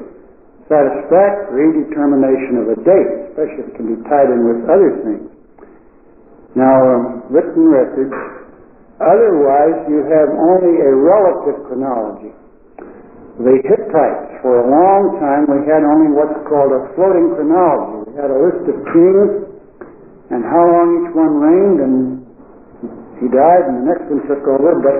[0.68, 5.39] satisfactory determination of a date, especially if it can be tied in with other things.
[6.56, 8.14] Now, um, written records,
[8.98, 12.34] otherwise you have only a relative chronology.
[13.40, 14.44] the Hittites.
[14.44, 18.12] For a long time, we had only what's called a floating chronology.
[18.12, 19.32] We had a list of kings
[20.30, 21.96] and how long each one reigned, and
[23.24, 24.76] he died, and the next one took over.
[24.84, 24.98] But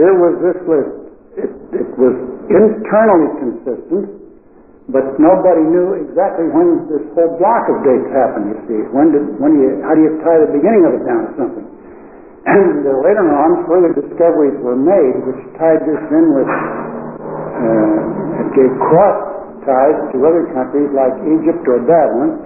[0.00, 0.94] here was this list.
[1.44, 2.14] It, it was
[2.48, 4.04] internally consistent,
[4.92, 8.52] but nobody knew exactly when this whole block of dates happened.
[8.52, 11.04] You see, when did when do you how do you tie the beginning of it
[11.08, 11.66] down to something?
[12.44, 17.96] And uh, later on, further discoveries were made which tied this in with uh,
[18.52, 19.16] gave cross
[19.64, 22.44] ties to other countries like Egypt or Babylon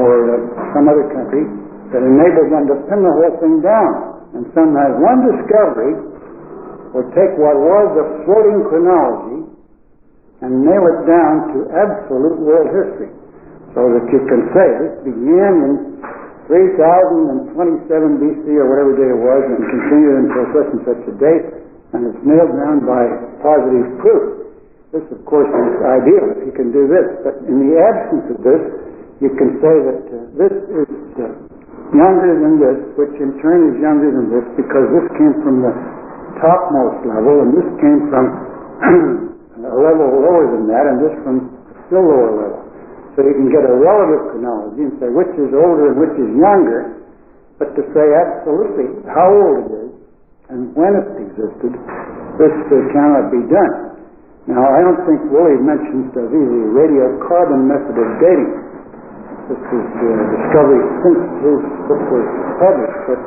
[0.00, 1.44] or uh, some other country
[1.92, 3.92] that enabled them to pin the whole thing down.
[4.32, 5.92] And sometimes one discovery
[6.96, 9.39] will take what was a floating chronology
[10.40, 13.10] and nail it down to absolute world history.
[13.76, 15.72] So that you can say this began in
[16.50, 17.54] 3027
[18.18, 21.46] BC or whatever day it was and continued until such and such a date
[21.94, 23.02] and it's nailed down by
[23.42, 24.50] positive proof.
[24.90, 27.06] This, of course, is ideal if you can do this.
[27.22, 28.62] But in the absence of this,
[29.22, 31.30] you can say that uh, this is uh,
[31.94, 35.70] younger than this, which in turn is younger than this, because this came from the
[36.42, 38.26] topmost level, and this came from
[39.64, 41.32] a level lower than that, and this a
[41.88, 42.60] still lower level.
[43.16, 46.30] So you can get a relative chronology and say which is older and which is
[46.38, 47.02] younger,
[47.58, 49.90] but to say absolutely how old it is
[50.50, 51.72] and when it existed,
[52.34, 53.74] this uh, cannot be done.
[54.50, 58.50] Now, I don't think Woolley mentions the radiocarbon method of dating.
[59.46, 62.26] This is the uh, discovery since his book was
[62.58, 63.20] published, but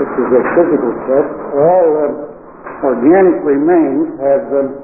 [0.00, 1.32] this is a physical test.
[1.52, 4.83] All uh, organic remains have uh,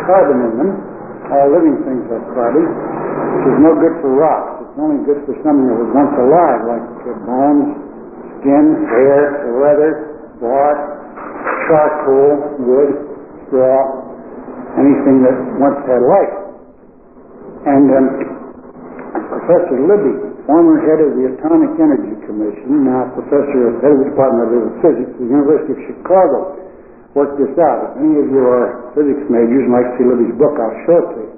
[0.00, 0.70] carbon in them.
[1.32, 4.64] All living things have carbon, which is no good for rocks.
[4.66, 6.84] It's only good for something that was once alive, like
[7.24, 7.68] bones,
[8.40, 9.92] skin, hair, leather,
[10.42, 10.78] bark,
[11.68, 12.92] charcoal, wood,
[13.48, 13.78] straw,
[14.76, 16.34] anything that once had life.
[17.62, 18.06] And um,
[19.12, 24.52] Professor Libby, former head of the Atomic Energy Commission, now professor, head of the Department
[24.52, 26.61] of Physics at the University of Chicago,
[27.12, 27.92] worked this out.
[27.92, 30.96] If any of you are physics majors and like to see Libby's book, I'll show
[30.96, 31.32] it to you.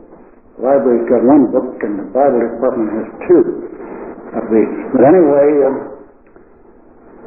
[0.55, 3.43] The library's got one book, and the Bible department has two
[4.39, 4.73] of these.
[4.95, 5.77] But anyway, um,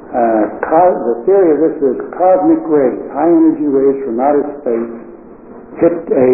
[0.07, 4.91] uh, the theory of this is cosmic rays, high energy rays from outer space,
[5.83, 6.29] hit a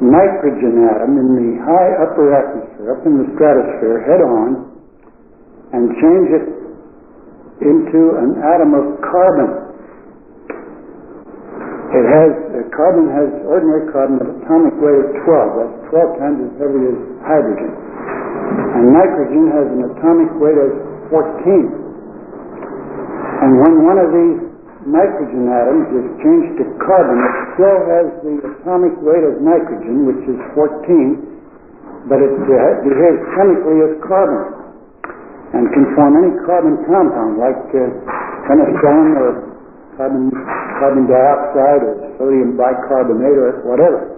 [0.00, 4.72] nitrogen atom in the high upper atmosphere, up in the stratosphere, head on,
[5.76, 6.46] and change it
[7.64, 9.65] into an atom of carbon.
[11.86, 15.54] It has, uh, carbon has, ordinary carbon, an atomic weight of 12.
[15.54, 17.72] That's 12 times as heavy as hydrogen.
[18.74, 20.70] And nitrogen has an atomic weight of
[21.14, 21.70] 14.
[23.46, 24.38] And when one of these
[24.86, 30.22] nitrogen atoms is changed to carbon, it still has the atomic weight of nitrogen, which
[30.26, 34.56] is 14, but it behaves chemically as carbon
[35.54, 37.82] and can form any carbon compound like uh,
[38.50, 39.55] penicillin or
[39.96, 40.30] carbon,
[40.78, 44.16] carbon dioxide or sodium bicarbonate or whatever.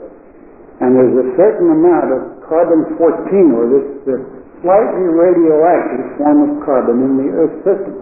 [0.78, 4.14] And there's a certain amount of carbon 14 or this uh,
[4.62, 7.94] slightly radioactive form of carbon in the Earth system.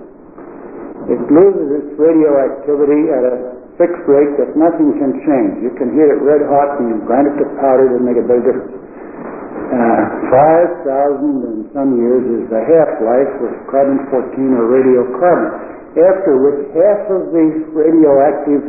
[1.07, 3.35] It loses its radioactivity at a
[3.79, 5.62] fixed rate that nothing can change.
[5.62, 8.27] You can heat it red hot and you grind it to powder, to make a
[8.27, 8.73] big difference.
[9.67, 17.01] Uh, 5,000 and some years is the half-life of carbon-14 or radiocarbon, after which half
[17.09, 18.63] of these radioactive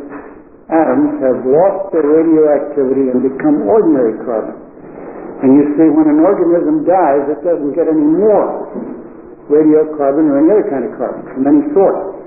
[0.71, 4.55] atoms have lost their radioactivity and become ordinary carbon.
[5.43, 8.67] And you see, when an organism dies, it doesn't get any more
[9.47, 12.17] radiocarbon or any other kind of carbon from any source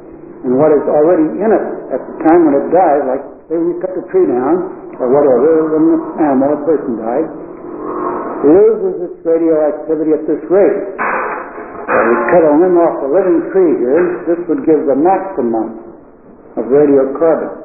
[0.41, 3.77] and what is already in it at the time when it dies, like say when
[3.77, 7.29] you cut the tree down or whatever, when the animal, a person dies,
[8.41, 10.97] loses its radioactivity at this rate.
[11.87, 15.81] So we cut a limb off a living tree here, this would give the maximum
[16.59, 17.61] of radiocarbon.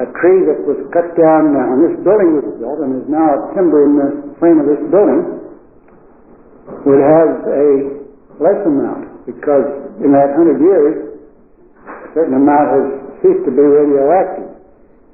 [0.00, 3.22] A tree that was cut down uh, when this building was built and is now
[3.22, 4.08] a timber in the
[4.40, 5.20] frame of this building
[6.88, 7.68] would have a
[8.40, 9.68] less amount because
[10.02, 11.12] in that hundred years
[11.86, 12.86] a certain amount has
[13.22, 14.50] ceased to be radioactive.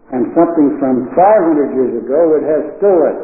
[0.09, 3.21] And something from 500 years ago would have still less.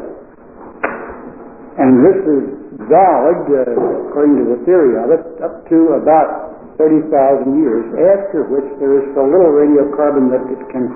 [1.81, 2.43] And this is
[2.87, 7.07] valid, uh, according to the theory of it, up to about 30,000
[7.55, 10.91] years, after which there is so little radiocarbon that it can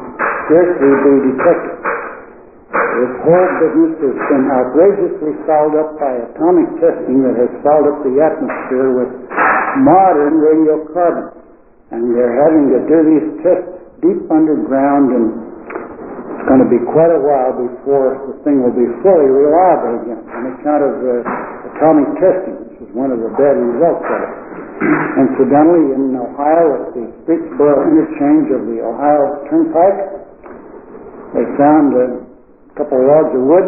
[0.45, 1.75] scarcely be detected.
[2.69, 8.03] This whole business has been outrageously fouled up by atomic testing that has fouled up
[8.03, 9.11] the atmosphere with
[9.81, 11.39] modern radiocarbon
[11.89, 13.73] and they're having to do these tests
[14.03, 15.23] deep underground in
[16.47, 20.43] going to be quite a while before the thing will be fully reliable again on
[20.53, 21.13] account of uh,
[21.79, 22.59] atomic testing.
[22.67, 24.33] This was one of the bad results of it.
[25.15, 29.99] Incidentally, in Ohio, at the Streetsboro interchange of the Ohio Turnpike,
[31.35, 32.07] they found a
[32.75, 33.67] couple of logs of wood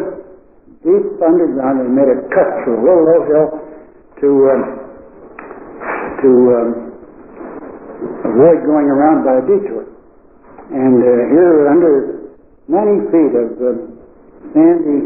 [0.84, 1.88] deep underground.
[1.88, 3.48] They made a cut through a little low hill
[4.20, 4.62] to um,
[6.20, 6.70] to um,
[8.28, 9.88] avoid going around by a detour.
[10.72, 11.94] And uh, here, under
[12.68, 13.80] many feet of um,
[14.52, 15.00] sandy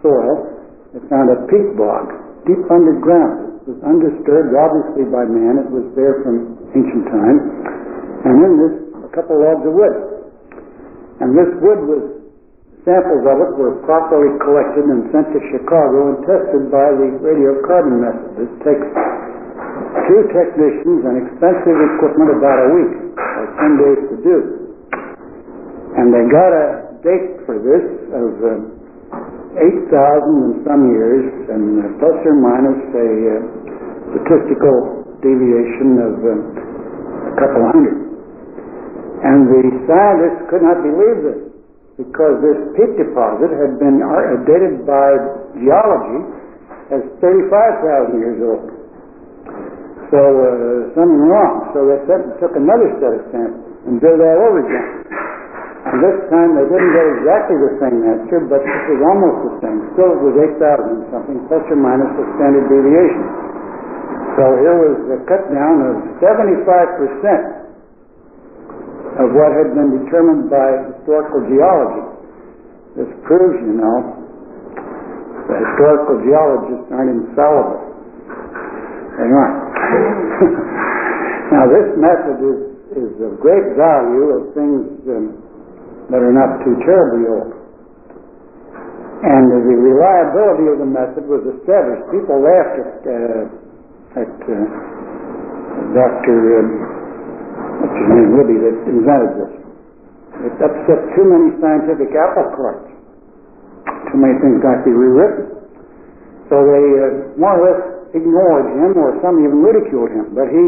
[0.00, 0.48] soil,
[0.92, 3.60] they found a peat bog deep underground.
[3.68, 5.60] It was undisturbed, obviously, by man.
[5.60, 7.42] It was there from ancient times.
[8.24, 8.74] And in this,
[9.04, 9.94] a couple logs of wood.
[11.20, 12.02] And this wood was,
[12.88, 18.00] samples of it were properly collected and sent to Chicago and tested by the radiocarbon
[18.00, 18.48] method.
[18.48, 18.88] It takes
[20.08, 24.36] two technicians and expensive equipment about a week, or 10 days to do.
[26.00, 26.66] And they got a
[27.04, 27.84] date for this
[28.16, 28.77] of uh,
[29.58, 33.34] 8,000 in some years, and uh, plus or minus a uh,
[34.14, 34.76] statistical
[35.18, 36.32] deviation of uh,
[37.28, 37.98] a couple hundred.
[39.26, 41.40] And the scientists could not believe this
[41.98, 43.98] because this peat deposit had been
[44.46, 45.10] dated by
[45.58, 46.18] geology
[46.94, 48.78] as 35,000 years old.
[50.08, 51.68] So uh, something wrong.
[51.76, 55.07] So they said, took another set of samples and did it all over again.
[55.78, 59.78] This time they didn't get exactly the same answer, but it was almost the same.
[59.94, 63.24] Still it was 8,000 something, plus or minus the standard deviation.
[64.34, 67.58] So here was a cut down of 75%
[69.22, 72.06] of what had been determined by historical geology.
[72.94, 73.98] This proves, you know,
[75.50, 77.82] that historical geologists aren't infallible.
[79.18, 79.58] They aren't.
[81.54, 82.60] now, this method is,
[82.94, 85.47] is of great value of things um,
[86.08, 87.52] that are not too terribly old.
[89.18, 92.06] And the reliability of the method was established.
[92.14, 94.56] People laughed at, uh, at uh,
[95.90, 96.36] Dr.
[96.62, 96.68] Um,
[97.82, 99.52] what's his name, Libby, that invented this.
[100.38, 102.86] It upset too many scientific apple carts.
[104.14, 105.50] Too many things got to be rewritten.
[106.46, 107.08] So they uh,
[107.42, 107.82] more or less
[108.14, 110.30] ignored him, or some even ridiculed him.
[110.32, 110.64] But he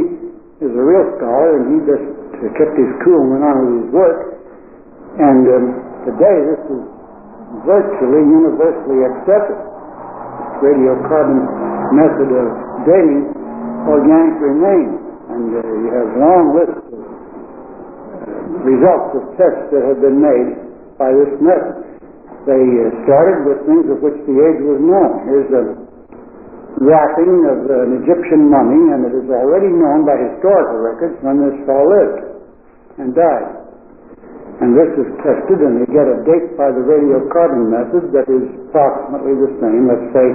[0.59, 3.73] is a real scholar, and he just uh, kept his cool and went on with
[3.79, 4.19] his work.
[5.19, 5.67] And um,
[6.07, 6.83] today, this is
[7.67, 9.59] virtually universally accepted.
[9.59, 11.41] This radiocarbon
[11.91, 12.47] method of
[12.87, 13.35] dating
[13.91, 15.03] organic remains.
[15.31, 20.49] And uh, you have long lists of uh, results of tests that have been made
[20.95, 21.91] by this method.
[22.47, 25.11] They uh, started with things of which the age was known.
[25.27, 25.65] Here's a
[26.81, 31.57] wrapping of an Egyptian mummy, and it is already known by historical records when this
[31.67, 32.21] fellow lived
[32.97, 33.60] and died.
[34.61, 38.45] And this is tested, and they get a date by the radiocarbon method that is
[38.69, 40.27] approximately the same, let's say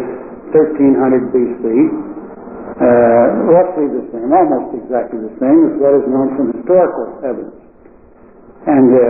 [0.49, 6.57] 1300 BC, uh, roughly the same, almost exactly the same as what is known from
[6.57, 7.53] historical evidence.
[8.65, 9.05] And uh,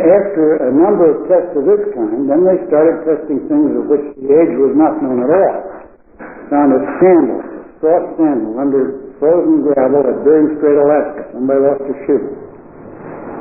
[0.00, 4.16] after a number of tests of this kind, then they started testing things of which
[4.16, 5.56] the age was not known at all.
[6.48, 11.36] Found a sandal, a soft sandal under frozen gravel at Bering Strait, Alaska.
[11.36, 12.39] Somebody lost a shoe.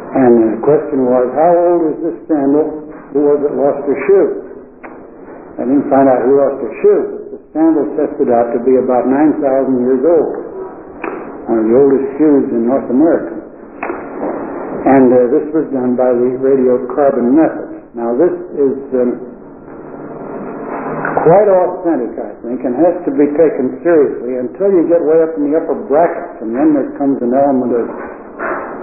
[0.09, 2.65] And the question was, how old is this sandal?
[3.13, 4.27] Who was it lost a shoe?
[5.59, 7.01] I didn't find out who lost a shoe.
[7.35, 9.37] The sandal tested out to be about 9,000
[9.85, 10.33] years old.
[11.49, 13.37] One of the oldest shoes in North America.
[14.89, 17.69] And uh, this was done by the radiocarbon method.
[17.93, 19.11] Now this is um,
[21.25, 25.35] quite authentic, I think, and has to be taken seriously until you get way up
[25.35, 27.85] in the upper brackets, and then there comes an element of,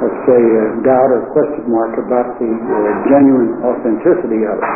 [0.01, 4.69] let's say, uh, doubt or question mark about the uh, genuine authenticity of it.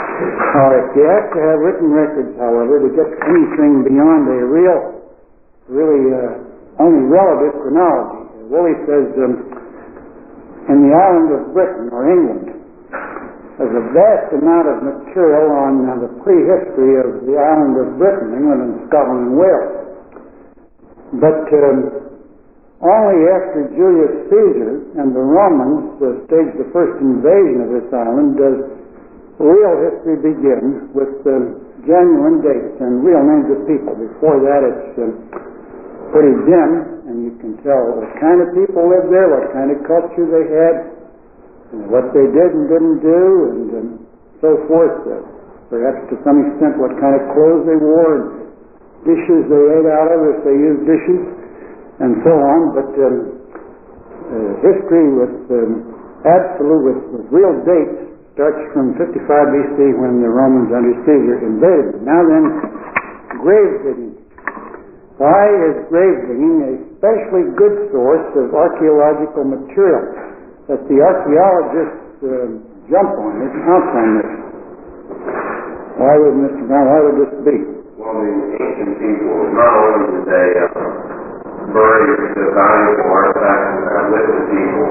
[0.57, 4.81] Now, if you have to have written records, however, to get anything beyond a real,
[5.69, 8.21] really uh, only relative chronology.
[8.49, 9.35] Woolley says, um,
[10.73, 12.47] in the island of Britain or England,
[13.61, 18.33] there's a vast amount of material on uh, the prehistory of the island of Britain,
[18.33, 19.75] England and Scotland and Wales.
[21.21, 21.79] But um,
[22.81, 28.59] only after Julius Caesar and the Romans staged the first invasion of this island does
[29.37, 33.93] real history begin with uh, genuine dates and real names of people.
[33.97, 35.05] Before that, it's uh,
[36.13, 36.71] pretty dim,
[37.09, 40.47] and you can tell what kind of people lived there, what kind of culture they
[40.49, 40.77] had,
[41.77, 43.89] and what they did and didn't do, and um,
[44.41, 45.05] so forth.
[45.05, 45.21] Uh,
[45.69, 48.25] perhaps to some extent what kind of clothes they wore, and
[49.05, 51.40] dishes they ate out of, if they used dishes,
[52.01, 52.61] and so on.
[52.75, 53.17] But um,
[54.31, 55.73] uh, history with um,
[56.25, 62.01] absolute, with, with real dates, starts from 55 BC when the Romans under Caesar invaded.
[62.07, 62.45] Now then,
[63.45, 64.17] grave digging.
[65.21, 70.05] Why is grave digging a especially good source of archaeological material
[70.73, 72.49] that the archaeologists uh,
[72.89, 74.31] jump on this, pounce on this?
[76.01, 76.65] Why would Mr.
[76.65, 77.57] Brown, why would this be?
[78.01, 81.20] Well, the ancient people, not only did they uh,
[81.69, 84.89] the valuable artifacts that had with the people,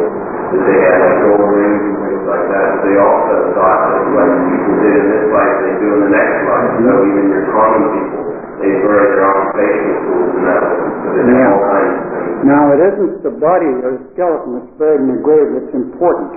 [0.53, 4.03] that they had like gold rings and things like that, but they also thought that
[4.13, 6.69] like people did in this life, they do in the next life.
[6.77, 8.23] So even your common people,
[8.61, 12.37] they bury their occupational tools and that, so they did all kinds of things.
[12.45, 16.31] Now, it isn't the body or the skeleton that's buried in the grave that's important,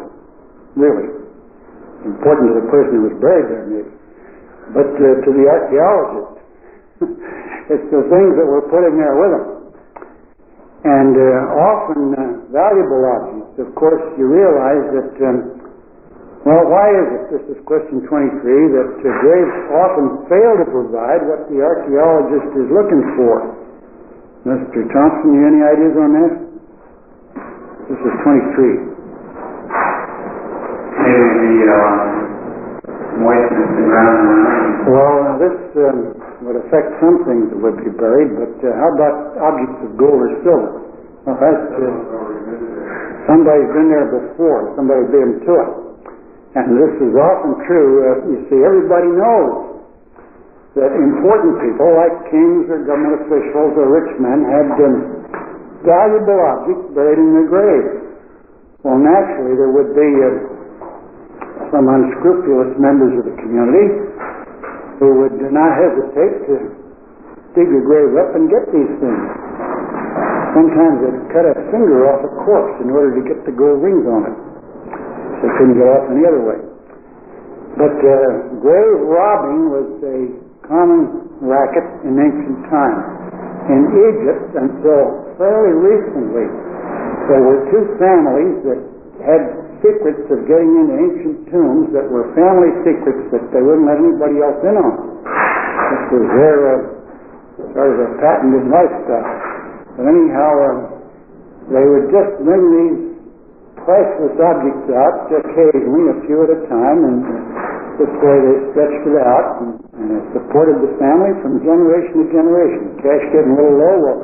[0.81, 1.09] really.
[2.09, 3.93] Important to the person who was buried there, maybe.
[4.75, 6.35] But uh, to the archaeologist,
[7.79, 9.62] it's the things that were put in there with them.
[10.83, 13.55] And uh, often uh, valuable objects.
[13.63, 15.39] Of course, you realize that, um,
[16.43, 21.23] well, why is it, this is question 23, that uh, graves often fail to provide
[21.31, 23.63] what the archaeologist is looking for?
[24.43, 24.83] Mr.
[24.91, 26.35] Thompson, you any ideas on that?
[27.87, 28.83] This is 23.
[30.99, 34.19] Maybe the um, moistness the ground.
[34.91, 39.17] Well, this um, would affect some things that would be buried, but uh, how about
[39.39, 40.73] objects of gold or silver?
[41.23, 41.87] Well, that's, uh,
[43.31, 45.71] somebody's been there before, somebody beat them to it.
[46.53, 47.91] And this is often true.
[48.05, 49.73] Uh, you see, everybody knows
[50.77, 54.97] that important people like kings or government officials or rich men had um,
[55.87, 57.93] valuable objects buried in their graves.
[58.83, 60.29] Well, naturally, there would be uh,
[61.71, 64.13] some unscrupulous members of the community
[65.03, 66.55] who would not hesitate to
[67.59, 69.27] dig a grave up and get these things.
[70.55, 74.07] Sometimes they'd cut a finger off a corpse in order to get the gold rings
[74.07, 74.37] on it.
[75.43, 76.61] They couldn't get off any other way.
[77.75, 80.19] But uh, grave robbing was a
[80.71, 83.03] common racket in ancient times.
[83.75, 86.47] In Egypt, until fairly recently,
[87.27, 88.81] there were two families that
[89.27, 89.43] had
[89.83, 94.39] secrets of getting into ancient tombs that were family secrets that they wouldn't let anybody
[94.41, 94.95] else in on.
[95.93, 96.77] This was their uh,
[97.75, 99.29] sort of a patented lifestyle.
[99.99, 100.75] But anyhow, uh,
[101.75, 102.99] they would just bring these
[103.83, 107.17] priceless objects out occasionally, a few at a time, and
[107.99, 112.27] this way they stretched it out and, and it supported the family from generation to
[112.33, 112.83] generation.
[113.03, 114.23] Cash getting a little low, we'll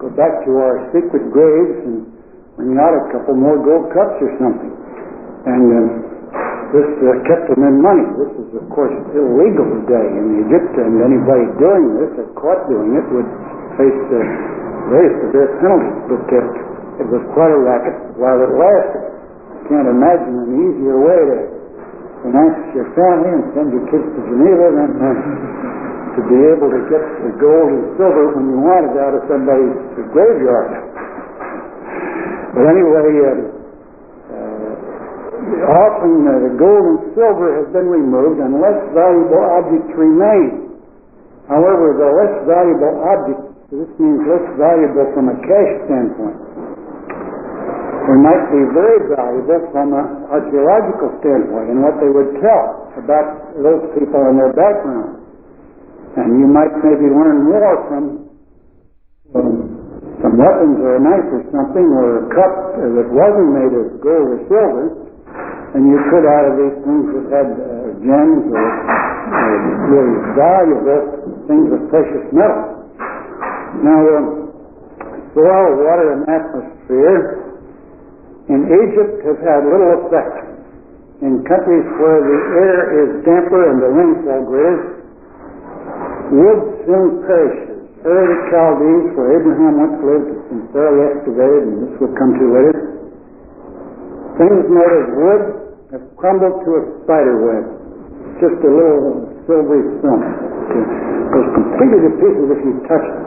[0.00, 2.08] go back to our secret graves and
[2.56, 4.72] bring out a couple more gold cups or something.
[5.46, 5.88] And um,
[6.74, 8.02] this uh, kept them in money.
[8.18, 12.98] This is, of course, illegal today in Egypt, and anybody doing this, or caught doing
[12.98, 13.30] it, would
[13.78, 14.18] face uh,
[14.90, 15.98] very severe penalties.
[16.10, 19.04] But uh, it was quite a racket while it lasted.
[19.70, 21.38] Can't imagine an easier way to
[22.26, 25.10] finance your family and send your kids to Geneva than uh,
[26.18, 29.22] to be able to get the gold and silver when you want it out of
[29.30, 29.78] somebody's
[30.10, 30.70] graveyard.
[32.58, 33.55] But anyway, uh,
[35.46, 40.74] uh, often uh, the gold and silver have been removed and less valuable objects remain.
[41.46, 46.38] However, the less valuable objects, this means less valuable from a cash standpoint.
[48.06, 53.58] They might be very valuable from an archaeological standpoint and what they would tell about
[53.58, 55.22] those people and their background.
[56.14, 58.04] And you might maybe learn more from
[59.34, 59.54] um,
[60.22, 64.26] some weapons or a knife or something or a cup that wasn't made of gold
[64.34, 65.05] or silver
[65.76, 67.68] than you could out of these things that had uh,
[68.00, 71.04] gems or uh, really valuable
[71.44, 72.80] things of precious metal.
[73.84, 74.26] Now, um,
[75.36, 77.44] soil, water, and atmosphere
[78.48, 80.48] in Egypt have had little effect.
[81.20, 84.80] In countries where the air is damper and the rainfall greater,
[86.32, 87.84] wood soon perishes.
[88.00, 92.32] Ur the Chaldees, where Abraham once lived, has been thoroughly excavated, and this will come
[92.32, 92.80] to later.
[94.40, 97.64] Things made of wood have crumbled to a spider web.
[98.42, 100.18] Just a little silvery film.
[100.18, 103.18] It goes completely to pieces if you touch it.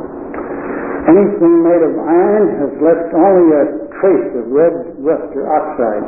[1.07, 3.63] Anything made of iron has left only a
[3.97, 6.05] trace of red rust or oxide.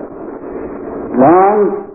[1.15, 1.87] Bronze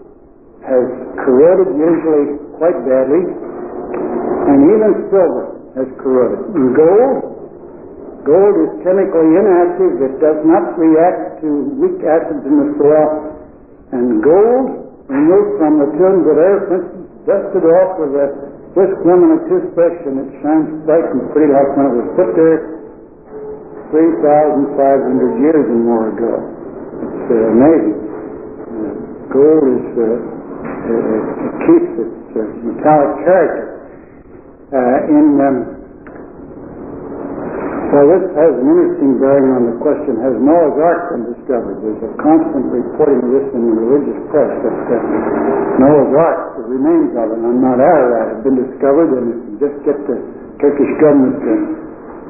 [0.65, 0.87] has
[1.21, 6.43] corroded usually quite badly, and even silver has corroded.
[6.57, 7.17] And gold,
[8.25, 10.01] gold is chemically inactive.
[10.01, 13.36] It does not react to weak acids in the soil.
[13.95, 14.67] And gold,
[15.07, 15.89] removed from the
[16.27, 16.79] of air, for
[17.27, 18.27] dusted off with a
[18.75, 22.31] whisk and a toothbrush, and it shines bright and pretty like when it was put
[22.35, 22.77] there
[23.91, 26.35] 3,500 years and more ago.
[27.07, 27.99] It's uh, amazing.
[28.67, 28.93] Uh,
[29.31, 30.07] gold is uh,
[30.87, 33.67] uh, it keeps its uh, metallic character.
[34.75, 35.76] Uh, in um,
[37.93, 41.77] well, this has an interesting bearing on the question: Has Noah's Ark been discovered?
[41.85, 44.97] There's a constant reporting of this in the religious press that uh,
[45.79, 49.55] Noah's Ark, the remains of it on Mount Ararat, have been discovered, and if you
[49.63, 50.19] just get the
[50.59, 51.53] Turkish government to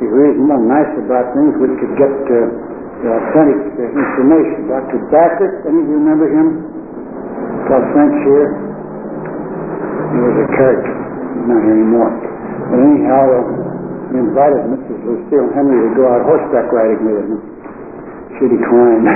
[0.02, 2.36] be reasonable and nice about things, we could get uh,
[3.00, 4.58] the authentic uh, information.
[4.68, 4.98] Dr.
[5.08, 6.46] Bassett, any of you remember him?
[7.70, 8.48] Called French here.
[10.10, 10.94] He was a character,
[11.50, 12.12] not anymore.
[12.70, 13.65] But anyhow, uh,
[14.14, 14.98] invited Mrs.
[15.02, 17.40] Lucille Henry to go out horseback riding with him.
[18.38, 19.06] She declined.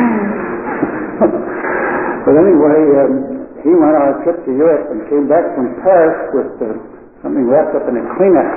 [2.26, 3.12] but anyway, um,
[3.61, 6.68] he went on a trip to Europe and came back from Paris with uh,
[7.20, 8.51] something wrapped up in a Kleenex,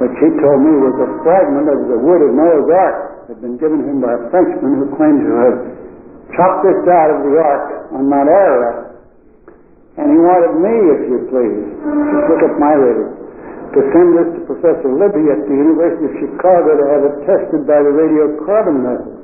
[0.00, 2.96] which he told me was a fragment of the wood of Noah's Ark
[3.28, 5.56] had been given him by a Frenchman who claimed to have
[6.34, 8.96] chopped this out of the Ark on Mount Ararat.
[10.00, 13.12] And he wanted me, if you please, just look at my rating,
[13.72, 17.64] to send this to Professor Libby at the University of Chicago to have it tested
[17.64, 19.16] by the radiocarbon method.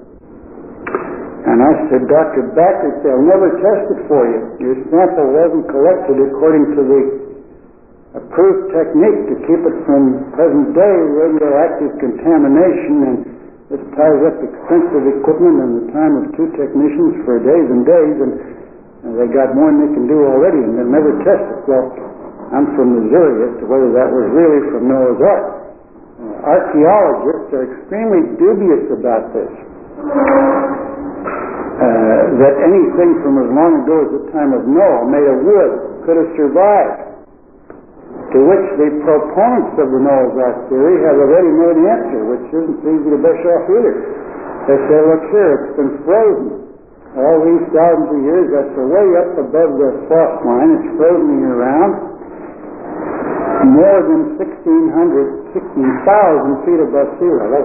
[1.49, 2.53] And I said, Dr.
[2.53, 4.41] Backert, they'll never test it for you.
[4.61, 7.03] Your sample wasn't collected according to the
[8.17, 13.17] approved technique to keep it from present day radioactive contamination and
[13.69, 18.17] this ties up expensive equipment and the time of two technicians for days and days
[18.17, 18.33] and,
[19.05, 21.61] and they got more than they can do already and they'll never test it.
[21.69, 21.93] Well,
[22.49, 25.47] I'm from Missouri as to whether that was really from Noah's Ark.
[26.17, 29.53] Uh, archaeologists are extremely dubious about this.
[31.79, 35.73] Uh, that anything from as long ago as the time of Noah made of wood
[36.09, 37.05] could have survived.
[38.33, 42.81] To which the proponents of the Noah's Ark theory have a ready-made answer, which isn't
[42.81, 43.95] easy to brush off either.
[44.73, 46.65] They say, look here, it's been frozen.
[47.13, 50.81] All these thousands of years, that's way up above the frost line.
[50.81, 52.08] It's frozen year-round.
[53.69, 57.65] More than 1,600, 16,000 feet above sea level.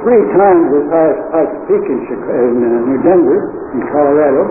[0.00, 3.40] Three times as high as Pikes Peak in, Chicago, in uh, New Denver,
[3.76, 4.42] in Colorado.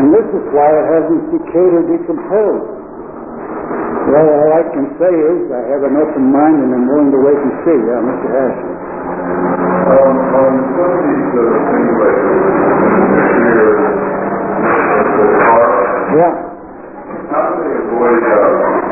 [0.00, 2.68] And this is why it hasn't decayed or decomposed.
[4.08, 7.20] Well, all I can say is I have an open mind and I'm willing to
[7.20, 7.76] wait and see.
[7.76, 8.28] Yeah, Mr.
[8.28, 8.72] Harrison.
[9.88, 12.40] Um, on some of these uh, simulators,
[13.36, 13.72] here,
[15.12, 15.28] the
[16.18, 16.32] Yeah.
[17.28, 18.87] how do they avoid, uh,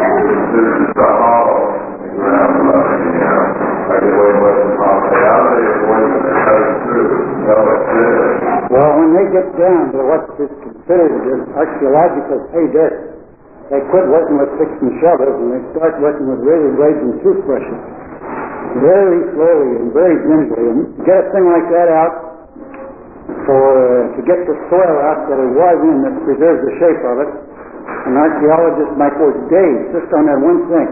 [8.67, 12.67] well, when they get down to what is considered an archaeological pay
[13.67, 17.19] they quit working with picks and shovels and they start working with razor blades and
[17.19, 17.83] toothbrushes.
[18.79, 20.71] Very slowly and very gingerly.
[20.71, 22.15] And get a thing like that out,
[23.43, 27.03] for uh, to get the soil out that it was in that preserves the shape
[27.11, 27.31] of it,
[28.07, 30.87] an archaeologist might work days just on that one thing,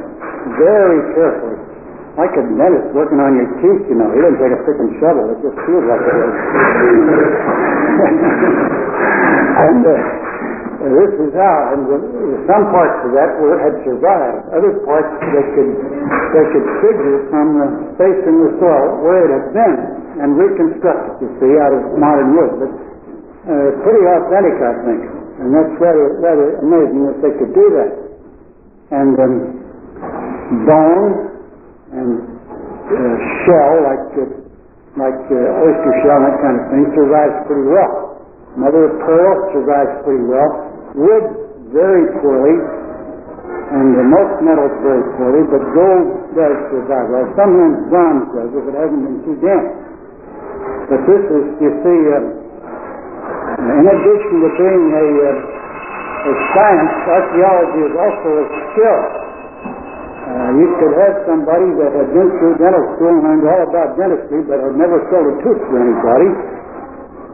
[0.59, 1.59] very carefully.
[2.15, 4.07] Like a dentist working on your teeth, you know.
[4.15, 5.35] He doesn't take a pick and shovel.
[5.35, 6.15] It just feels like it.
[9.67, 9.99] and uh,
[10.85, 11.97] this is how, and the,
[12.45, 14.53] some parts of that were, had survived.
[14.53, 15.73] Other parts they could
[16.37, 17.67] they could figure from the
[17.97, 19.75] space in the soil where it had been
[20.21, 21.25] and reconstruct it.
[21.25, 25.24] You see, out of modern wood, but uh, pretty authentic, I think.
[25.35, 27.93] And that's rather rather amazing that they could do that.
[28.95, 29.35] And um,
[30.63, 31.13] bone
[31.91, 34.25] and uh, shell, like uh,
[34.95, 37.95] like uh, oyster shell, and that kind of thing, survives pretty well.
[38.55, 40.51] Mother of pearl survives pretty well.
[40.95, 41.27] Wood
[41.75, 42.55] very poorly,
[43.75, 46.07] and uh, most metals very poorly, but gold
[46.39, 47.27] does survive well.
[47.35, 49.67] Sometimes bronze does if it hasn't been too damp.
[50.87, 52.44] But this is, you see, uh,
[53.61, 59.01] in addition to being a, uh, a science, archaeology is also a skill.
[60.25, 63.95] Uh, you could have somebody that had been through dental school and learned all about
[63.95, 66.31] dentistry, but had never filled a tooth for anybody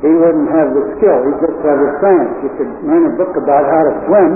[0.00, 1.18] he wouldn't have the skill.
[1.28, 2.32] He'd just have the science.
[2.40, 4.30] You could learn a book about how to swim,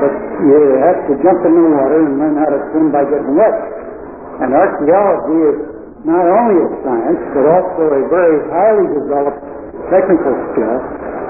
[0.00, 3.36] but you have to jump in the water and learn how to swim by getting
[3.36, 3.56] wet.
[4.40, 5.58] And archaeology is
[6.08, 9.44] not only a science, but also a very highly developed
[9.90, 10.76] technical skill.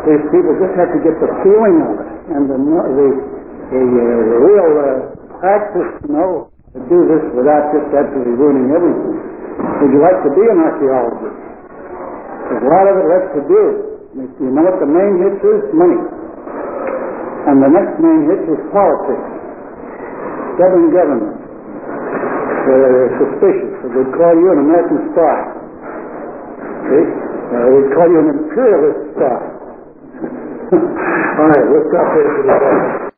[0.06, 3.08] These people just have to get the feeling of it and the, the,
[3.72, 4.04] the uh,
[4.48, 4.88] real uh,
[5.40, 6.30] practice to know
[6.72, 9.18] to do this without just absolutely ruining everything.
[9.82, 11.36] Would you like to be an archaeologist?
[12.48, 13.62] There's a lot of it left to do.
[14.40, 15.60] You know what the main hitch is?
[15.74, 16.00] Money.
[17.50, 19.26] And the next main hitch is politics.
[20.56, 21.36] Stubborn government.
[22.66, 23.72] They're suspicious.
[23.90, 25.38] They'd call you an American spy.
[26.90, 27.29] See?
[27.50, 29.38] Uh, they'd call you an imperialist spy.
[30.70, 33.09] All right, let's stop there for today.